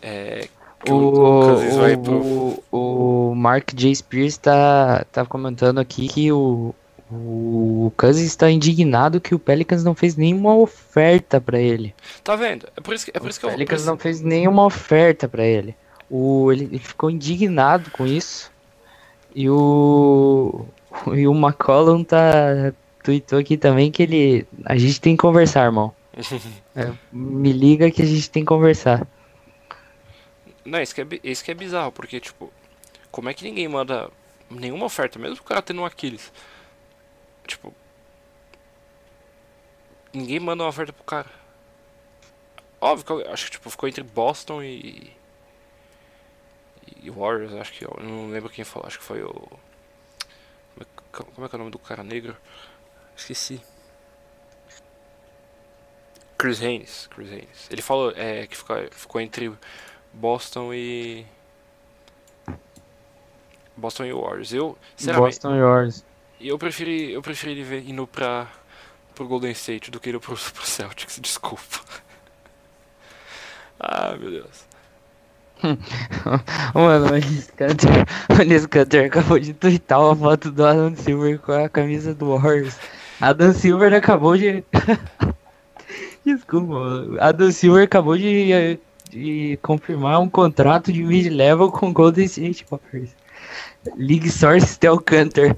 [0.00, 0.48] É.
[0.84, 2.62] Que O, o vai pro.
[2.70, 3.94] o, o Mark J.
[3.94, 6.74] Spears tá, tá comentando aqui que o,
[7.10, 11.94] o Cousins está indignado que o Pelicans não fez nenhuma oferta pra ele.
[12.24, 12.68] Tá vendo?
[12.76, 13.50] É por isso que, é por isso que o eu.
[13.52, 15.74] por Pelicans isso- não fez nenhuma oferta pra ele.
[16.10, 18.50] O, ele, ele ficou indignado com isso.
[19.34, 20.64] E o,
[21.14, 22.72] e o McCollum tá,
[23.04, 24.46] tweetou aqui também que ele.
[24.64, 25.92] A gente tem que conversar, irmão.
[26.78, 29.06] É, me liga que a gente tem que conversar.
[30.62, 32.52] Não, isso que, é, isso que é bizarro, porque, tipo,
[33.10, 34.10] como é que ninguém manda
[34.50, 36.30] nenhuma oferta, mesmo o cara tendo um Aquiles?
[37.46, 37.72] Tipo.
[40.12, 41.30] Ninguém manda uma oferta pro cara.
[42.80, 45.12] Óbvio que eu acho que tipo, ficou entre Boston e.
[47.02, 47.84] E Warriors, acho que.
[47.84, 49.30] Eu não lembro quem falou, acho que foi o.
[51.12, 52.36] Como é, que- é é o nome do cara negro?
[53.16, 53.60] Esqueci.
[56.38, 57.08] Chris Haynes.
[57.08, 57.70] Chris Haynes.
[57.70, 59.52] Ele falou é, que ficou, ficou entre
[60.12, 61.26] Boston e.
[63.76, 64.52] Boston e Warriors.
[64.52, 64.78] Eu,
[65.16, 66.04] Boston Warriors.
[66.40, 68.46] Eu preferi, eu preferi ele indo pra,
[69.14, 71.80] pro Golden State do que indo pro, pro Celtics, desculpa.
[73.80, 74.66] ah, meu Deus.
[76.74, 82.36] Mano, Anis Cantor acabou de twittar uma foto do Alan Silver com a camisa do
[82.36, 82.78] Warriors.
[83.20, 84.62] Adam Silver acabou de.
[86.24, 88.78] Desculpa, Adam Silver acabou de,
[89.10, 93.10] de confirmar um contrato de mid-level com Golden State Warriors.
[93.96, 95.54] League Source Tel Canter.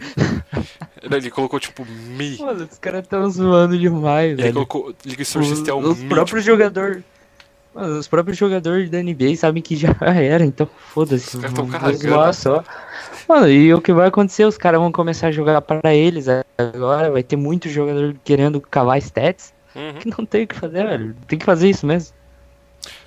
[1.02, 2.36] Ele colocou tipo me.
[2.38, 4.54] Mano, os caras tão zoando demais, Ele velho.
[4.54, 7.02] colocou League Source Os, Tel os próprios jogadores.
[7.74, 11.36] Mano, os próprios jogadores da NBA sabem que já era, então foda-se.
[11.36, 12.34] Os caras tão carregando.
[12.34, 12.64] só.
[13.28, 14.44] Mano, e o que vai acontecer?
[14.44, 17.10] Os caras vão começar a jogar para eles agora.
[17.10, 19.52] Vai ter muito jogador querendo cavar stats.
[19.76, 19.94] Uhum.
[20.00, 21.14] Que não tem o que fazer, velho.
[21.26, 22.14] Tem que fazer isso mesmo.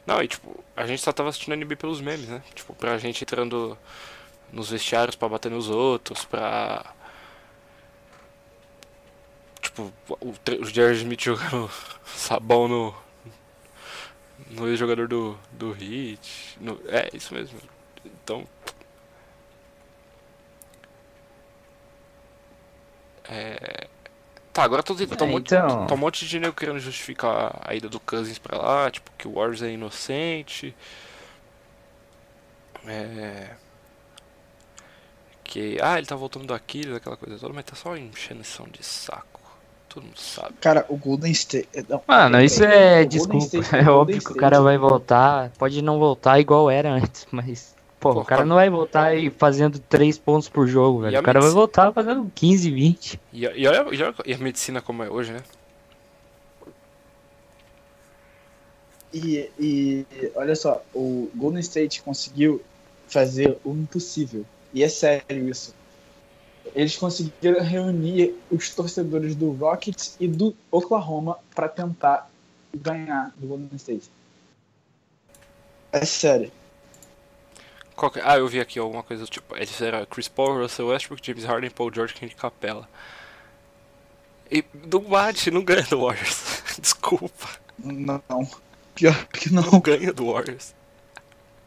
[0.05, 2.41] Não, e tipo, a gente só tava assistindo NBA pelos memes, né?
[2.53, 3.77] Tipo, pra gente entrando
[4.51, 6.93] nos vestiários pra bater nos outros, pra.
[9.61, 11.69] Tipo, o, o Jared Smith jogando
[12.05, 12.95] sabão no.
[14.49, 16.57] No ex-jogador do, do Hit.
[16.59, 17.57] no- é, isso mesmo.
[18.05, 18.45] Então.
[23.29, 23.87] É.
[24.51, 25.87] Tá, agora tô, um É, monte, então.
[25.87, 29.25] tá um monte de nego querendo justificar a ida do Cousins pra lá, tipo, que
[29.27, 30.75] o Warriors é inocente.
[32.85, 33.55] É.
[35.51, 35.77] Que.
[35.81, 39.41] Ah, ele tá voltando do Aquiles, aquela coisa toda, mas tá só enchendo de saco.
[39.89, 40.53] Todo mundo sabe.
[40.61, 41.67] Cara, o Golden State.
[41.89, 43.57] Não, Mano, isso é desculpa.
[43.57, 45.49] State- É Golden óbvio que o State- cara vai voltar.
[45.57, 47.75] Pode não voltar igual era antes, mas.
[47.99, 51.19] Pô, Pô, o cara tá- não vai voltar aí fazendo 3 pontos por jogo, velho.
[51.19, 53.19] O cara vai medici- voltar fazendo 15, 20.
[53.33, 55.41] E, e, olha, e olha e a medicina como é hoje, né?
[59.13, 62.61] E, e olha só, o Golden State conseguiu
[63.07, 64.45] fazer o impossível.
[64.73, 65.73] E é sério isso.
[66.75, 72.29] Eles conseguiram reunir os torcedores do Rockets e do Oklahoma para tentar
[72.73, 74.09] ganhar do Golden State.
[75.91, 76.51] É sério.
[78.13, 79.55] Que- Ah, eu vi aqui alguma coisa tipo.
[79.55, 82.87] Eles eram Chris Paul, Russell Westbrook, James Harden, Paul George, Kenny Capella.
[84.49, 86.63] E não bate, não ganha do Warriors.
[86.79, 88.21] Desculpa, Não.
[88.95, 89.79] Pior que não não.
[89.79, 90.73] ganha do Warriors.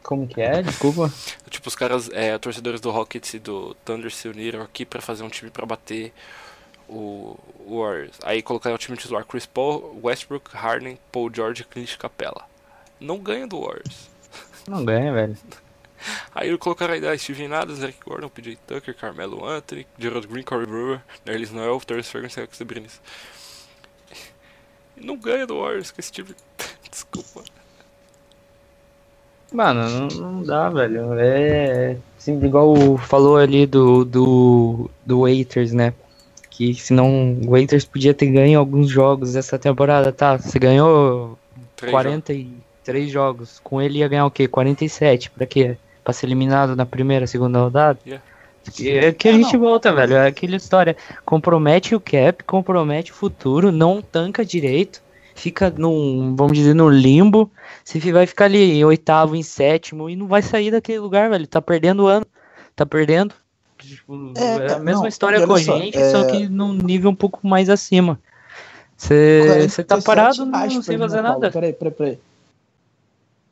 [0.05, 0.63] Como que é?
[0.63, 1.13] Desculpa.
[1.51, 5.23] Tipo, os caras, é, torcedores do Rockets e do Thunder se uniram aqui pra fazer
[5.23, 6.13] um time pra bater
[6.89, 8.19] o o Warriors.
[8.23, 12.45] Aí colocaram o time titular Chris Paul, Westbrook, Harden, Paul George e Clint Capella.
[13.01, 14.09] Não ganha do Warriors.
[14.69, 15.37] Não ganha, velho.
[16.35, 20.67] Aí colocaram a ideia Steven Adams, Eric Gordon, PJ Tucker, Carmelo Anthony, Gerald Green, Corey
[20.67, 23.01] Brewer, Nerlis Noel, Terrence Ferguson e Alex Debrinis.
[24.97, 26.35] Não ganha do Warriors com esse time.
[26.91, 27.45] Desculpa.
[29.53, 31.15] Mano, não, não dá, velho.
[31.19, 31.97] É.
[32.19, 35.93] Assim, igual o- falou ali do, do, do Waiters, né?
[36.51, 40.37] Que senão o Waiters podia ter ganho alguns jogos essa temporada, tá?
[40.39, 41.39] Você ganhou
[41.77, 43.61] Três 43 jogos.
[43.63, 44.49] Com ele ia ganhar o quê?
[44.49, 45.31] 47.
[45.31, 45.77] Pra quê?
[46.03, 47.99] Pra ser eliminado na primeira, segunda rodada?
[48.07, 48.25] Yeah.
[48.81, 49.61] É que a Ah, gente não.
[49.61, 50.15] volta, velho.
[50.15, 50.97] É aquela história.
[51.25, 55.03] Compromete o cap, compromete o futuro, não tanca direito.
[55.35, 57.51] Fica num, vamos dizer, no limbo.
[57.85, 61.47] Se vai ficar ali em oitavo, em sétimo e não vai sair daquele lugar, velho.
[61.47, 62.25] Tá perdendo o ano.
[62.77, 63.35] Tá perdendo.
[63.79, 66.49] Tipo, É, é, a mesma não, história com a olha só, gente, é- só que
[66.49, 68.19] num nível um pouco mais acima.
[68.97, 71.41] Você tá 47 parado não, aspas, sem né, fazer Paulo?
[71.41, 71.51] nada.
[71.51, 72.19] Peraí, peraí, peraí.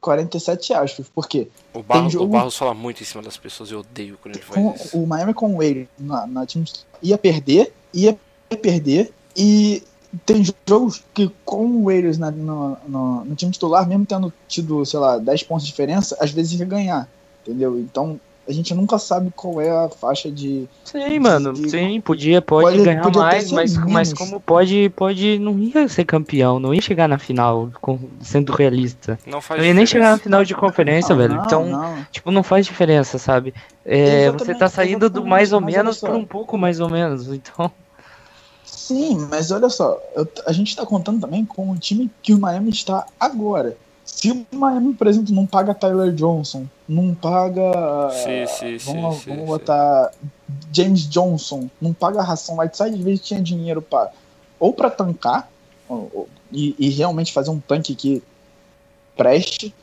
[0.01, 1.49] 47 aspas, por quê?
[1.73, 4.45] O Barros, jogo- o Barros fala muito em cima das pessoas, eu odeio quando ele
[4.45, 4.99] Com, faz isso.
[4.99, 6.65] o Miami com o Wade na, na time
[7.01, 8.19] ia perder, ia
[8.61, 9.83] perder, e
[10.27, 14.85] tem jogos que com o Warriors na, no, no, no time titular, mesmo tendo tido,
[14.85, 17.09] sei lá, 10 pontos de diferença, às vezes ia ganhar,
[17.47, 17.79] entendeu?
[17.79, 20.69] Então, a gente nunca sabe qual é a faixa de...
[20.85, 25.39] Sim, mano, de- sim, podia, pode, pode- ganhar podia mais, mas, mas como pode, pode,
[25.39, 29.17] não ia ser campeão, não ia chegar na final, com- sendo realista.
[29.25, 30.25] Não faz Não ia nem chegar na diferença.
[30.25, 31.37] final de conferência, Não, velho.
[31.37, 32.07] não, então, não.
[32.11, 33.55] tipo, não faz diferença, sabe?
[33.85, 36.13] É, você tá saindo do mais ou menos só.
[36.13, 37.71] um pouco mais ou menos, então...
[38.93, 42.39] Sim, mas olha só, eu- a gente tá contando também com o time que o
[42.39, 43.77] Miami está agora.
[44.05, 47.63] Se o Miami, por exemplo, não paga Tyler Johnson, não paga.
[48.13, 50.11] Sim, sim, sim, vamos sim, vamos botar
[50.73, 54.11] James Johnson, não paga a ração Whiteside, às vezes tinha dinheiro para
[54.59, 55.49] ou para tancar
[55.89, 58.23] ou- ou- e, e realmente fazer um tanque que
[59.17, 59.75] preste,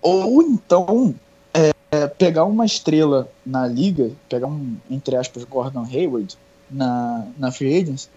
[0.00, 1.14] ou então
[1.54, 6.36] é, pegar uma estrela na liga, pegar um, entre aspas, Gordon Hayward
[6.70, 8.08] na, na Free Agents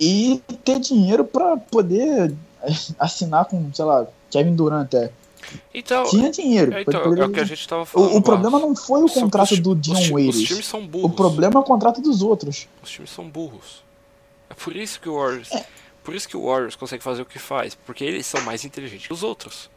[0.00, 2.34] e ter dinheiro para poder
[2.98, 5.10] assinar com, sei lá, Kevin Durant até.
[5.74, 6.72] Então, Tinha dinheiro.
[6.72, 8.12] é, então, poderia- é o que a gente tava falando.
[8.14, 10.42] o, o problema não foi o contrato os- do Dion ti- Os Waiters.
[10.48, 11.14] times são O burros.
[11.14, 12.66] problema é o contrato dos outros.
[12.82, 13.84] Os times são burros.
[14.48, 15.50] É por isso que o Warriors.
[16.02, 17.74] Por isso que o Warriors consegue fazer o que faz.
[17.74, 19.70] Porque eles são mais inteligentes que os outros.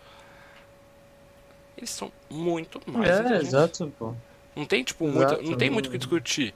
[1.77, 3.47] Eles são muito mais É, inteligentes.
[3.49, 4.13] exato, pô.
[4.55, 5.17] Não tem, tipo, Exato.
[5.35, 6.53] muita, não tem muito o que discutir.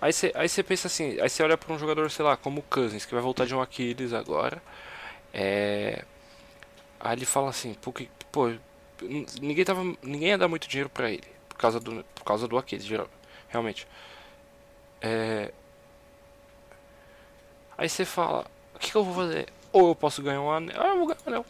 [0.00, 2.62] Aí você aí pensa assim, aí você olha pra um jogador, sei lá, como o
[2.64, 4.62] Cousins, que vai voltar de um Aquiles agora.
[5.32, 6.04] É.
[6.98, 8.50] Aí ele fala assim, pô, que, pô
[9.40, 9.82] ninguém tava.
[10.02, 11.26] Ninguém ia dar muito dinheiro pra ele.
[11.48, 12.04] Por causa do.
[12.14, 12.86] Por causa do Aquiles,
[13.48, 13.86] realmente.
[15.00, 15.52] É.
[17.76, 19.48] Aí você fala, o que, que eu vou fazer?
[19.72, 20.76] Ou eu posso ganhar um anel.
[20.78, 21.46] Ah, eu vou ganhar um anel.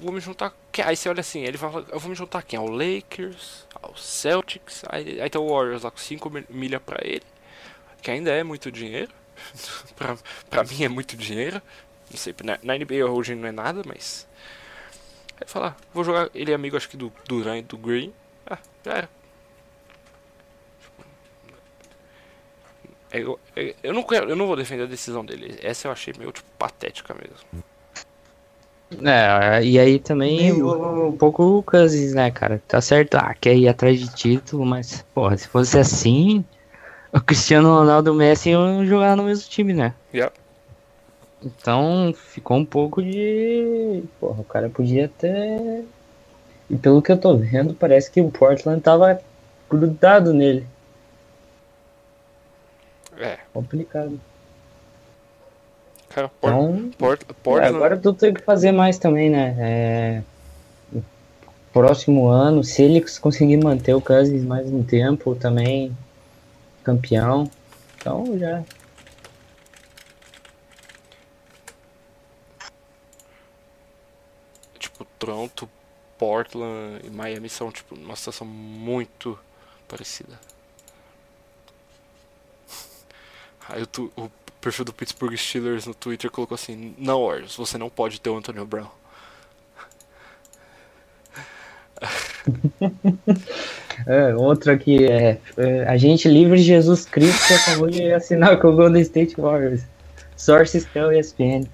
[0.00, 0.54] Vou me juntar.
[0.84, 2.58] Aí você olha assim, ele fala, eu vou me juntar quem?
[2.58, 4.84] Ao Lakers, ao Celtics.
[4.88, 7.22] Aí, aí tem o Warriors lá com 5 milha pra ele.
[8.02, 9.12] Que ainda é muito dinheiro.
[9.96, 10.16] pra,
[10.50, 11.62] pra mim é muito dinheiro.
[12.10, 14.28] Não sei, na, na NBA hoje não é nada, mas.
[15.40, 16.28] Aí fala, ah, vou jogar.
[16.34, 18.12] Ele é amigo acho que do Duran e do Green.
[18.46, 19.08] Ah, já era.
[23.12, 25.58] Eu, eu, eu, não quero, eu não vou defender a decisão dele.
[25.62, 27.64] Essa eu achei meio tipo, patética mesmo.
[29.06, 32.62] É, e aí também um, um pouco o Cousins, né, cara?
[32.66, 36.44] Tá certo, ah, quer ir atrás de título, mas, porra, se fosse assim,
[37.12, 39.94] o Cristiano Ronaldo e o Messi iam jogar no mesmo time, né?
[40.14, 40.32] Yeah.
[41.44, 44.02] Então ficou um pouco de.
[44.18, 45.82] Porra, o cara podia até.
[46.70, 49.20] E pelo que eu tô vendo, parece que o Portland tava
[49.68, 50.66] grudado nele.
[53.18, 53.38] É.
[53.52, 54.18] Complicado.
[56.08, 59.56] Cara, Port, Então, Port, é, Portland, agora tu tem que fazer mais também, né?
[59.58, 60.22] É,
[61.72, 65.94] próximo ano, se ele conseguir manter o Cousins mais um tempo, também
[66.82, 67.50] campeão.
[67.96, 68.62] Então já.
[74.78, 75.68] tipo, Toronto,
[76.18, 79.38] Portland e Miami são tipo uma situação muito
[79.88, 80.38] parecida.
[83.68, 84.28] Aí o, tu- o
[84.60, 88.36] perfil do Pittsburgh Steelers no Twitter colocou assim: Não, Warriors, você não pode ter o
[88.36, 88.88] Antonio Brown.
[94.06, 99.02] É, outro aqui é, é Agente Livre Jesus Cristo acabou de assinar com o Golden
[99.02, 99.82] State Warriors.
[100.36, 101.68] Sources tell ESPN.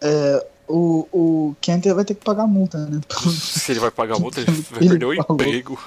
[0.00, 3.00] É, o, o Kenter vai ter que pagar multa, né?
[3.10, 5.78] Se ele vai pagar a multa, ele vai Ele perder o emprego.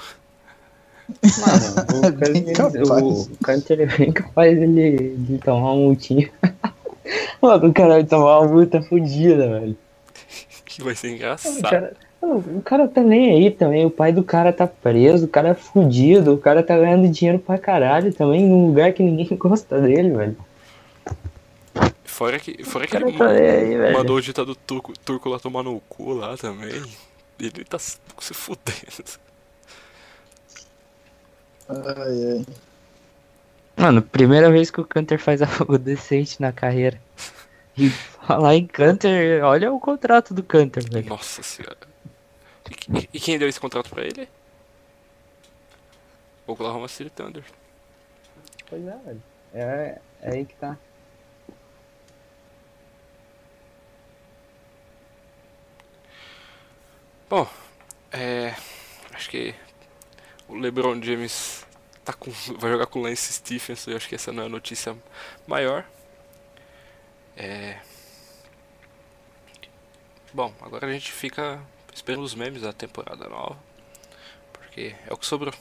[1.39, 2.53] Mano, É bem o.
[2.53, 6.29] Canter, o, o Canter é bem capaz dele, de tomar uma multinha.
[7.41, 9.77] Mano, o cara vai tomar uma multa fodida, velho.
[10.79, 11.61] Que vai ser O engraçado.
[11.61, 13.85] cara, o cara tá nem aí também.
[13.85, 17.37] O pai do cara tá preso, o cara é fudido, o cara tá ganhando dinheiro
[17.39, 20.37] pra caralho também num lugar que ninguém gosta dele, velho.
[22.03, 23.97] Fora que, fora O que ele tá aí, velho.
[23.97, 26.81] mandou o ditado turco, turco lá tomar no cu lá também.
[27.39, 29.19] Ele tá se se fudendo.
[31.69, 31.75] Ai,
[32.33, 32.45] ai.
[33.77, 36.99] Mano, primeira vez que o Canter faz algo decente na carreira.
[37.79, 41.07] E falar em Canter, olha o contrato do Canter, velho.
[41.09, 41.77] Nossa senhora.
[42.69, 44.27] E, que- e quem deu esse contrato pra ele?
[46.45, 47.43] Oklahoma City Thunder.
[48.69, 49.23] Pois é, velho.
[49.53, 50.77] É, é aí que tá.
[57.29, 57.47] Bom,
[58.11, 58.55] é.
[59.13, 59.53] Acho que
[60.47, 61.65] o LeBron James
[62.03, 63.91] tá com, vai jogar com o Lance Stephenson.
[63.91, 64.95] Eu acho que essa não é a notícia
[65.47, 65.85] maior.
[67.39, 67.77] É.
[70.33, 71.59] Bom, agora a gente fica
[71.93, 73.57] esperando os memes da temporada nova.
[74.51, 75.53] Porque é o que sobrou.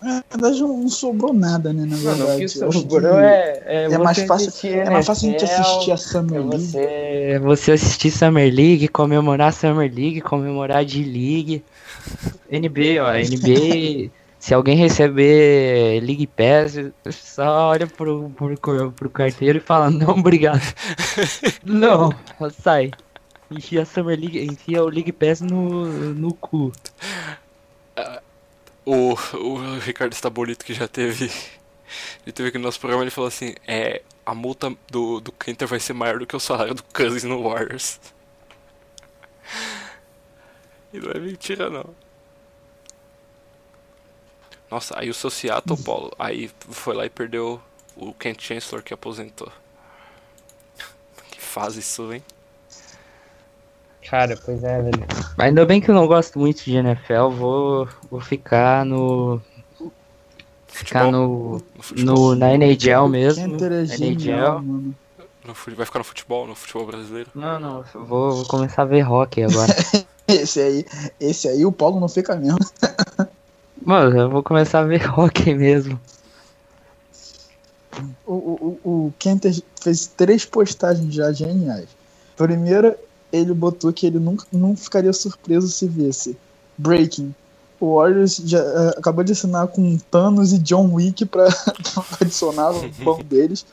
[0.00, 1.84] Na verdade, não sobrou nada, né?
[1.84, 2.40] Na Mano, o verdade.
[2.40, 5.60] que sobrou que é, é, é mais fácil, assistir é mais fácil a gente NFL,
[5.60, 6.66] assistir a É Summer League.
[6.66, 11.64] você, você assistir Summer League, comemorar Summer League, comemorar D-League.
[12.50, 14.10] NBA, ó, NBA.
[14.46, 16.76] Se alguém receber League Pass,
[17.12, 20.62] só olha pro, pro, pro carteiro e fala: Não, obrigado.
[21.66, 22.10] não,
[22.62, 22.92] sai.
[23.50, 26.70] Enfia a Summer League, enfia o League Pass no, no cu.
[28.84, 31.24] O, o Ricardo Stabolito que já teve.
[32.24, 35.66] Ele teve aqui no nosso programa, ele falou assim: é, a multa do, do Kenter
[35.66, 37.98] vai ser maior do que o salário do Cousins no Warriors.
[40.94, 42.05] E não é mentira, não.
[44.70, 47.60] Nossa, aí o seu Seattle, Paulo, aí foi lá e perdeu
[47.96, 49.50] o Kent Chancellor que aposentou.
[51.30, 52.22] Que fase isso, hein?
[54.08, 55.04] Cara, pois é, velho.
[55.38, 59.40] Ainda bem que eu não gosto muito de NFL, vou, vou ficar no.
[60.68, 61.62] Ficar no,
[61.96, 63.58] No na NHL mesmo.
[63.86, 64.62] Genial, NHL.
[64.62, 64.94] mano.
[65.44, 67.30] No vai ficar no futebol, no futebol brasileiro?
[67.34, 69.72] Não, não, vou, vou começar a ver hockey agora.
[70.28, 70.84] Esse aí,
[71.20, 72.58] esse aí o Paulo não fica mesmo.
[73.86, 76.00] Mano, eu vou começar a ver hockey mesmo.
[78.26, 81.86] O, o, o o Kenter fez três postagens já geniais.
[82.36, 82.96] Primeiro,
[83.32, 86.36] ele botou que ele nunca, não ficaria surpreso se visse
[86.76, 87.32] Breaking.
[87.78, 91.46] O Warriors já uh, acabou de assinar com Thanos e John Wick pra,
[92.20, 93.64] adicionar no banco deles.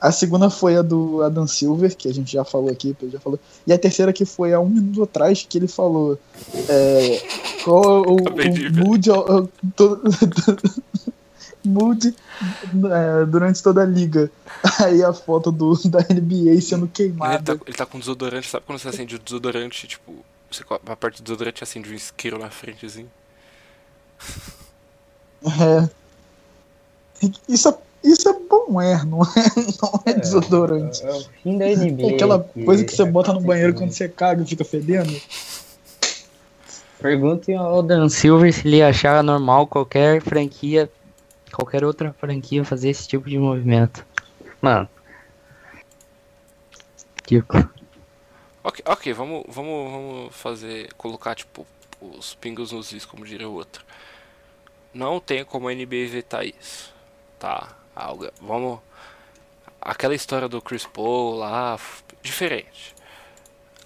[0.00, 3.38] A segunda foi a do Adam Silver, que a gente já falou aqui, já falou.
[3.66, 6.18] E a terceira que foi há um minuto atrás, que ele falou.
[6.68, 7.22] É,
[7.62, 9.48] qual o, o mood, o,
[11.62, 12.16] mood
[12.92, 14.30] é, durante toda a liga.
[14.78, 17.52] Aí a foto do, da NBA sendo queimada.
[17.52, 20.64] Ele tá, ele tá com desodorante, sabe quando você acende o desodorante, tipo, você
[20.96, 23.10] parte do desodorante acende um isqueiro na frentezinho?
[25.44, 25.86] É.
[27.48, 29.26] Isso é isso é bom, é, não é,
[29.82, 31.04] não é, é desodorante.
[31.04, 32.02] É, é, o fim da NBA.
[32.02, 35.14] É aquela coisa que você bota no banheiro quando você caga e fica fedendo.
[36.98, 40.90] Perguntem ao Dan Silver se ele achava normal qualquer franquia,
[41.52, 44.04] qualquer outra franquia fazer esse tipo de movimento.
[44.60, 44.88] Mano.
[47.24, 47.56] Tipo.
[48.62, 51.66] Ok, ok, vamos, vamos, vamos fazer, colocar tipo
[52.00, 53.84] os pingos nos is, como diria o outro.
[54.92, 56.92] Não tem como a NBA vetar isso,
[57.38, 57.79] tá?
[57.94, 58.80] Algo, vamos.
[59.80, 61.78] Aquela história do Chris Paul lá,
[62.22, 62.94] diferente.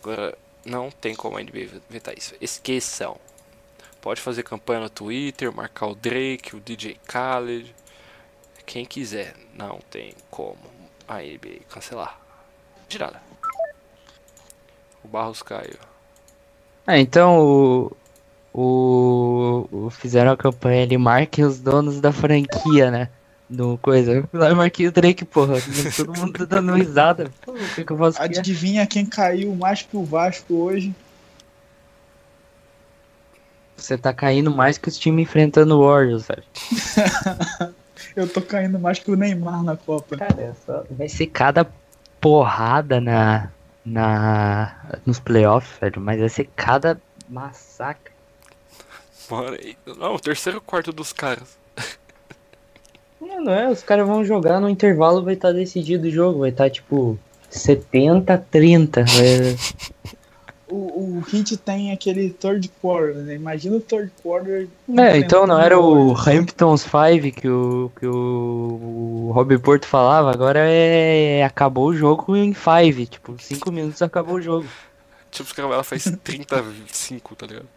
[0.01, 2.35] Agora, não tem como a NBA vetar isso.
[2.41, 3.17] Esqueçam.
[4.01, 7.75] Pode fazer campanha no Twitter, marcar o Drake, o DJ Khaled,
[8.67, 9.35] quem quiser.
[9.55, 10.59] Não tem como
[11.09, 12.19] a NBA cancelar.
[12.89, 13.23] De nada.
[15.03, 15.79] O Barros caiu.
[16.87, 17.97] Ah, então o,
[18.53, 23.09] o, o fizeram a campanha ali, marquem os donos da franquia, né?
[23.49, 24.29] No coisa.
[24.33, 25.55] Lá eu marquei o Drake, porra.
[25.97, 27.31] Todo mundo tá dando risada.
[27.43, 30.95] Pô, o que, que eu faço Adivinha quem caiu mais que o Vasco hoje?
[33.77, 36.45] Você tá caindo mais que os times enfrentando o Warriors, velho.
[38.17, 40.17] eu tô caindo mais que o Neymar na Copa.
[40.17, 40.85] Cara, é só...
[40.91, 41.67] vai ser cada
[42.21, 43.51] porrada na,
[43.85, 46.01] na nos playoffs, velho.
[46.01, 48.13] Mas vai ser cada massacre.
[49.29, 49.57] Mano,
[49.99, 51.64] não, o terceiro quarto dos caras.
[53.25, 56.41] Não, não é, os caras vão jogar no intervalo, vai estar tá decidido o jogo,
[56.41, 57.19] vai estar tá, tipo
[57.49, 59.05] 70 30.
[60.69, 63.35] o, o Hit tem aquele third quarter, né?
[63.35, 64.69] Imagina o third quarter.
[64.99, 70.31] É, então não era o Hamptons 5 que o, que o, o Rob Porto falava,
[70.31, 74.67] agora é, é acabou o jogo em 5, tipo, 5 minutos acabou o jogo.
[75.31, 77.69] Tipo, os caras ela faz 35, tá ligado?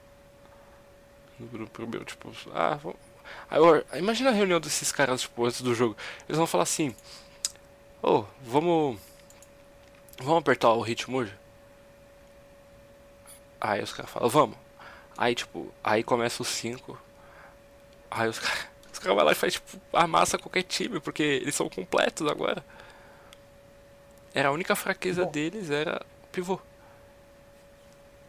[1.39, 2.97] No, pro meu, tipo, ah, vamos
[3.49, 3.59] Aí,
[3.99, 5.95] imagina a reunião desses caras, tipo, antes do jogo.
[6.27, 6.95] Eles vão falar assim:
[8.01, 8.99] Ô, oh, vamos.
[10.19, 11.33] Vamos apertar o ritmo hoje?
[13.59, 14.57] Aí os caras falam: Vamos.
[15.17, 16.97] Aí, tipo, aí começa os 5.
[18.11, 18.67] Aí os caras.
[18.97, 22.65] Os caras vão lá e faz, tipo, amassa qualquer time, porque eles são completos agora.
[24.33, 25.31] Era a única fraqueza Bom.
[25.31, 26.59] deles, era pivô.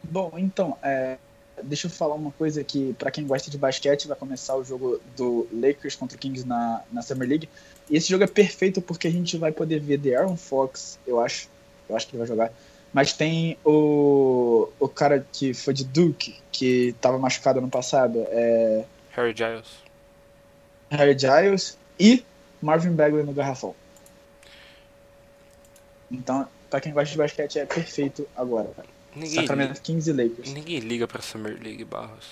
[0.02, 1.16] Bom, então, é,
[1.62, 5.00] deixa eu falar uma coisa que, para quem gosta de basquete, vai começar o jogo
[5.16, 7.48] do Lakers contra o Kings na, na Summer League.
[7.90, 11.20] E esse jogo é perfeito porque a gente vai poder ver The Aaron Fox, eu
[11.20, 11.48] acho.
[11.88, 12.52] Eu acho que ele vai jogar.
[12.92, 18.26] Mas tem o, o cara que foi de Duke, que estava machucado ano passado.
[18.28, 18.84] É...
[19.10, 19.68] Harry Giles.
[20.90, 22.24] Harry Giles e
[22.60, 23.74] Marvin Bagley no garrafão.
[26.10, 28.97] Então, para quem gosta de basquete, é perfeito agora, cara.
[29.18, 30.52] Ninguém Sacramento liga, Kings e Lakers.
[30.52, 32.26] Ninguém liga pra Summer League Barros.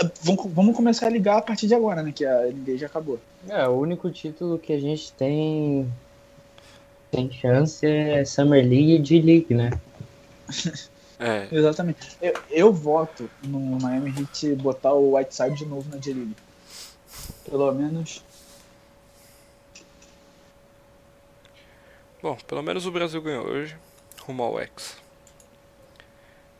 [0.00, 2.12] Uh, vamos começar a ligar a partir de agora, né?
[2.12, 3.18] Que a NBA já acabou.
[3.48, 5.90] É, o único título que a gente tem
[7.10, 9.70] tem chance é Summer League e D-League, né?
[11.24, 11.46] É.
[11.52, 12.16] Exatamente.
[12.20, 16.34] Eu, eu voto no Miami Heat botar o Whiteside de novo na D-League.
[17.48, 18.24] Pelo menos.
[22.20, 23.76] Bom, pelo menos o Brasil ganhou hoje.
[24.22, 24.96] Rumo ao X.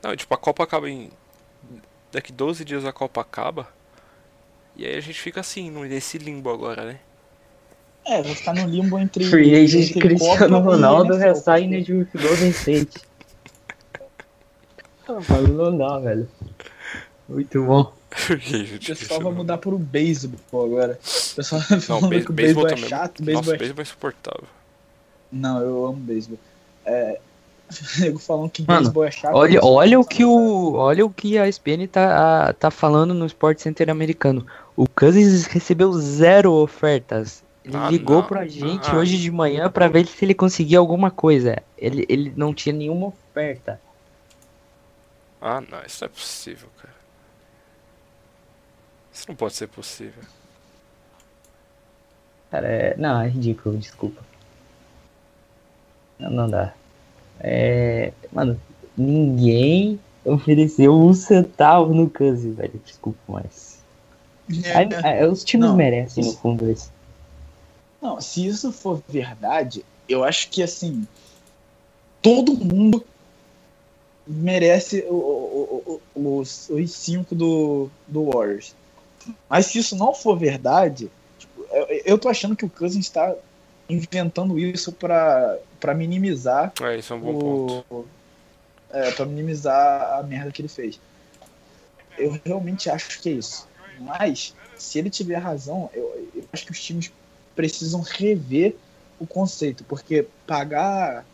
[0.03, 1.11] Não, tipo, a Copa acaba em.
[2.11, 3.69] Daqui 12 dias a Copa acaba.
[4.77, 6.99] E aí a gente fica assim, nesse limbo agora, né?
[8.05, 9.25] É, vai ficar no limbo entre.
[9.25, 13.01] Free agent Cristiano Ronaldo resign de Golden State.
[15.09, 16.29] não dá, velho.
[17.29, 17.81] Muito bom.
[17.81, 20.99] o pessoal vai mudar pro beisebol agora.
[21.03, 23.57] O pessoal vai falando não, que o beisebol é chato, o beisebol é...
[23.57, 24.49] beisebol é insuportável.
[25.31, 26.39] Não, eu amo beisebol.
[26.85, 27.21] É,
[28.21, 29.35] falando que Mano, é chato.
[29.35, 33.27] Olha, olha o que o, olha o que a SPN tá, a, tá falando no
[33.27, 34.47] Sport Center americano.
[34.77, 37.43] O Cousins recebeu zero ofertas.
[37.65, 38.27] Ele ah, ligou não.
[38.27, 38.97] pra gente ah.
[38.97, 41.63] hoje de manhã para ver se ele conseguia alguma coisa.
[41.79, 43.81] Ele, ele não tinha nenhuma oferta.
[45.41, 46.95] Ah, não, isso não é possível, cara.
[49.13, 50.23] Isso não pode ser possível.
[52.51, 52.97] Cara, é...
[52.97, 54.23] não, é ridículo, desculpa.
[56.19, 56.75] Não, não dá.
[57.43, 58.13] É.
[58.33, 58.59] Mano,
[58.97, 62.81] ninguém ofereceu um centavo no Cousins, velho.
[62.85, 63.79] Desculpa, mas.
[64.65, 64.77] É,
[65.07, 66.91] Aí, os times Não, merecem, no fundo, isso.
[68.01, 71.07] Não, se isso for verdade, eu acho que assim,
[72.21, 73.05] todo mundo
[74.27, 78.75] merece o- o- o- os, os cinco do, do Warriors.
[79.49, 83.35] Mas se isso não for verdade, tipo, eu, eu tô achando que o Cousins está
[83.93, 87.85] inventando isso pra pra minimizar É, isso é um bom ponto.
[87.91, 88.07] o,
[88.91, 91.01] é, pra minimizar a merda que ele fez.
[92.17, 93.67] Eu realmente acho que é isso.
[93.99, 97.13] Mas, se ele tiver razão, eu, eu acho que os times
[97.55, 98.77] precisam rever
[99.19, 101.25] o conceito, porque pagar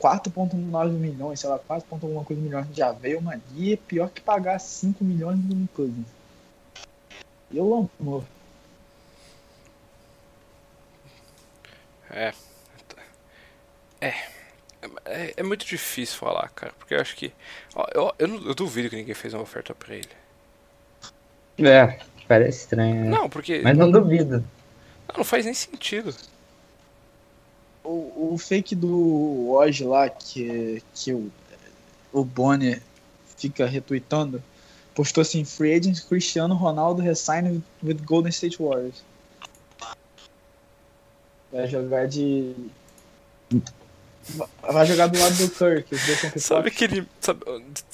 [0.00, 4.10] 4,9 milhões, sei lá, 4, ponto alguma coisa milhões de Ave uma guia é pior
[4.10, 6.06] que pagar 5 milhões no Cousins.
[7.52, 8.24] Eu amor.
[12.14, 12.32] É.
[14.00, 14.14] É.
[15.06, 17.32] É, é muito difícil falar, cara, porque eu acho que.
[17.74, 20.08] ó, eu, eu, não- eu duvido que ninguém fez uma oferta pra ele.
[21.58, 21.98] É,
[22.28, 23.08] parece estranho, né?
[23.10, 23.60] Não, porque.
[23.62, 24.44] Mas não duvido.
[25.08, 26.14] Não, não faz nem sentido.
[27.82, 28.88] O, o fake do
[29.50, 31.30] Woj lá, que, que o,
[32.12, 32.80] o Bonner
[33.36, 34.42] fica retweetando,
[34.94, 39.02] postou assim: Free agent Cristiano Ronaldo resign with Golden State Warriors.
[41.54, 42.52] Vai jogar de.
[44.60, 47.06] Vai jogar do lado do Kirk, os dois são Sabe aquele.
[47.20, 47.44] Sabe,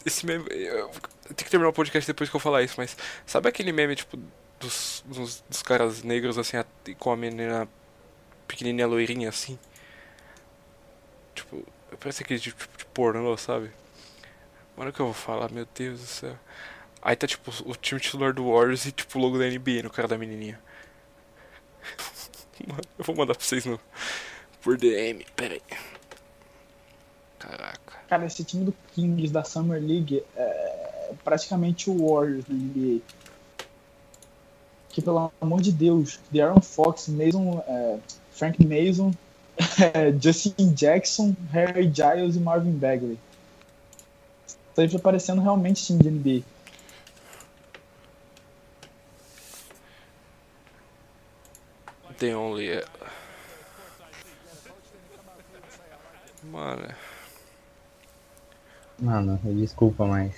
[0.06, 0.46] esse meme.
[0.48, 0.88] Eu,
[1.24, 2.96] tenho que terminar o podcast depois que eu falar isso, mas.
[3.26, 4.18] Sabe aquele meme, tipo,
[4.58, 6.56] dos, dos, dos caras negros, assim,
[6.98, 7.68] com a menina
[8.48, 9.58] pequenininha loirinha, assim?
[11.34, 11.62] Tipo,
[11.98, 13.70] parece aquele tipo de pornô, sabe?
[14.74, 15.52] Mano, o que eu vou falar?
[15.52, 16.36] Meu Deus do céu.
[17.02, 19.90] Aí tá, tipo, o time titular do Warriors e, tipo, o logo da NBA no
[19.90, 20.58] cara da menininha.
[22.98, 23.78] Eu vou mandar pra vocês no.
[24.62, 25.62] Por DM, pera aí.
[27.38, 27.96] Caraca.
[28.08, 33.00] Cara, esse time do Kings da Summer League é praticamente o Warriors na NBA.
[34.90, 37.98] Que pelo amor de Deus, De'Aaron Fox, Mason, é,
[38.32, 39.12] Frank Mason,
[39.94, 43.18] é, Justin Jackson, Harry Giles e Marvin Bagley.
[44.74, 46.42] Tá aí parecendo realmente time de NBA.
[52.20, 52.68] The only.
[52.68, 52.84] é-
[56.44, 56.88] Mano.
[58.98, 60.32] Mano, desculpa, mas.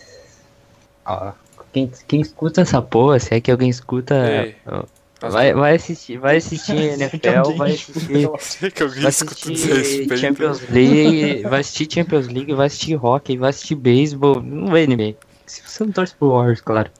[1.04, 1.32] Ó,
[1.72, 4.14] quem, quem escuta essa porra, se é que alguém escuta.
[4.44, 4.56] Ei.
[4.66, 4.84] ó,
[5.20, 6.74] as- vai, vai assistir, vai assistir
[7.18, 8.28] Que NFL, vai assistir.
[8.28, 10.18] Vai assistir.
[10.18, 15.14] Champions League, vai assistir Champions League, vai assistir hockey, vai assistir beisebol, não vai NBA.
[15.46, 16.90] Se você não torce pro Warriors, claro.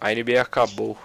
[0.00, 0.96] A NBA acabou.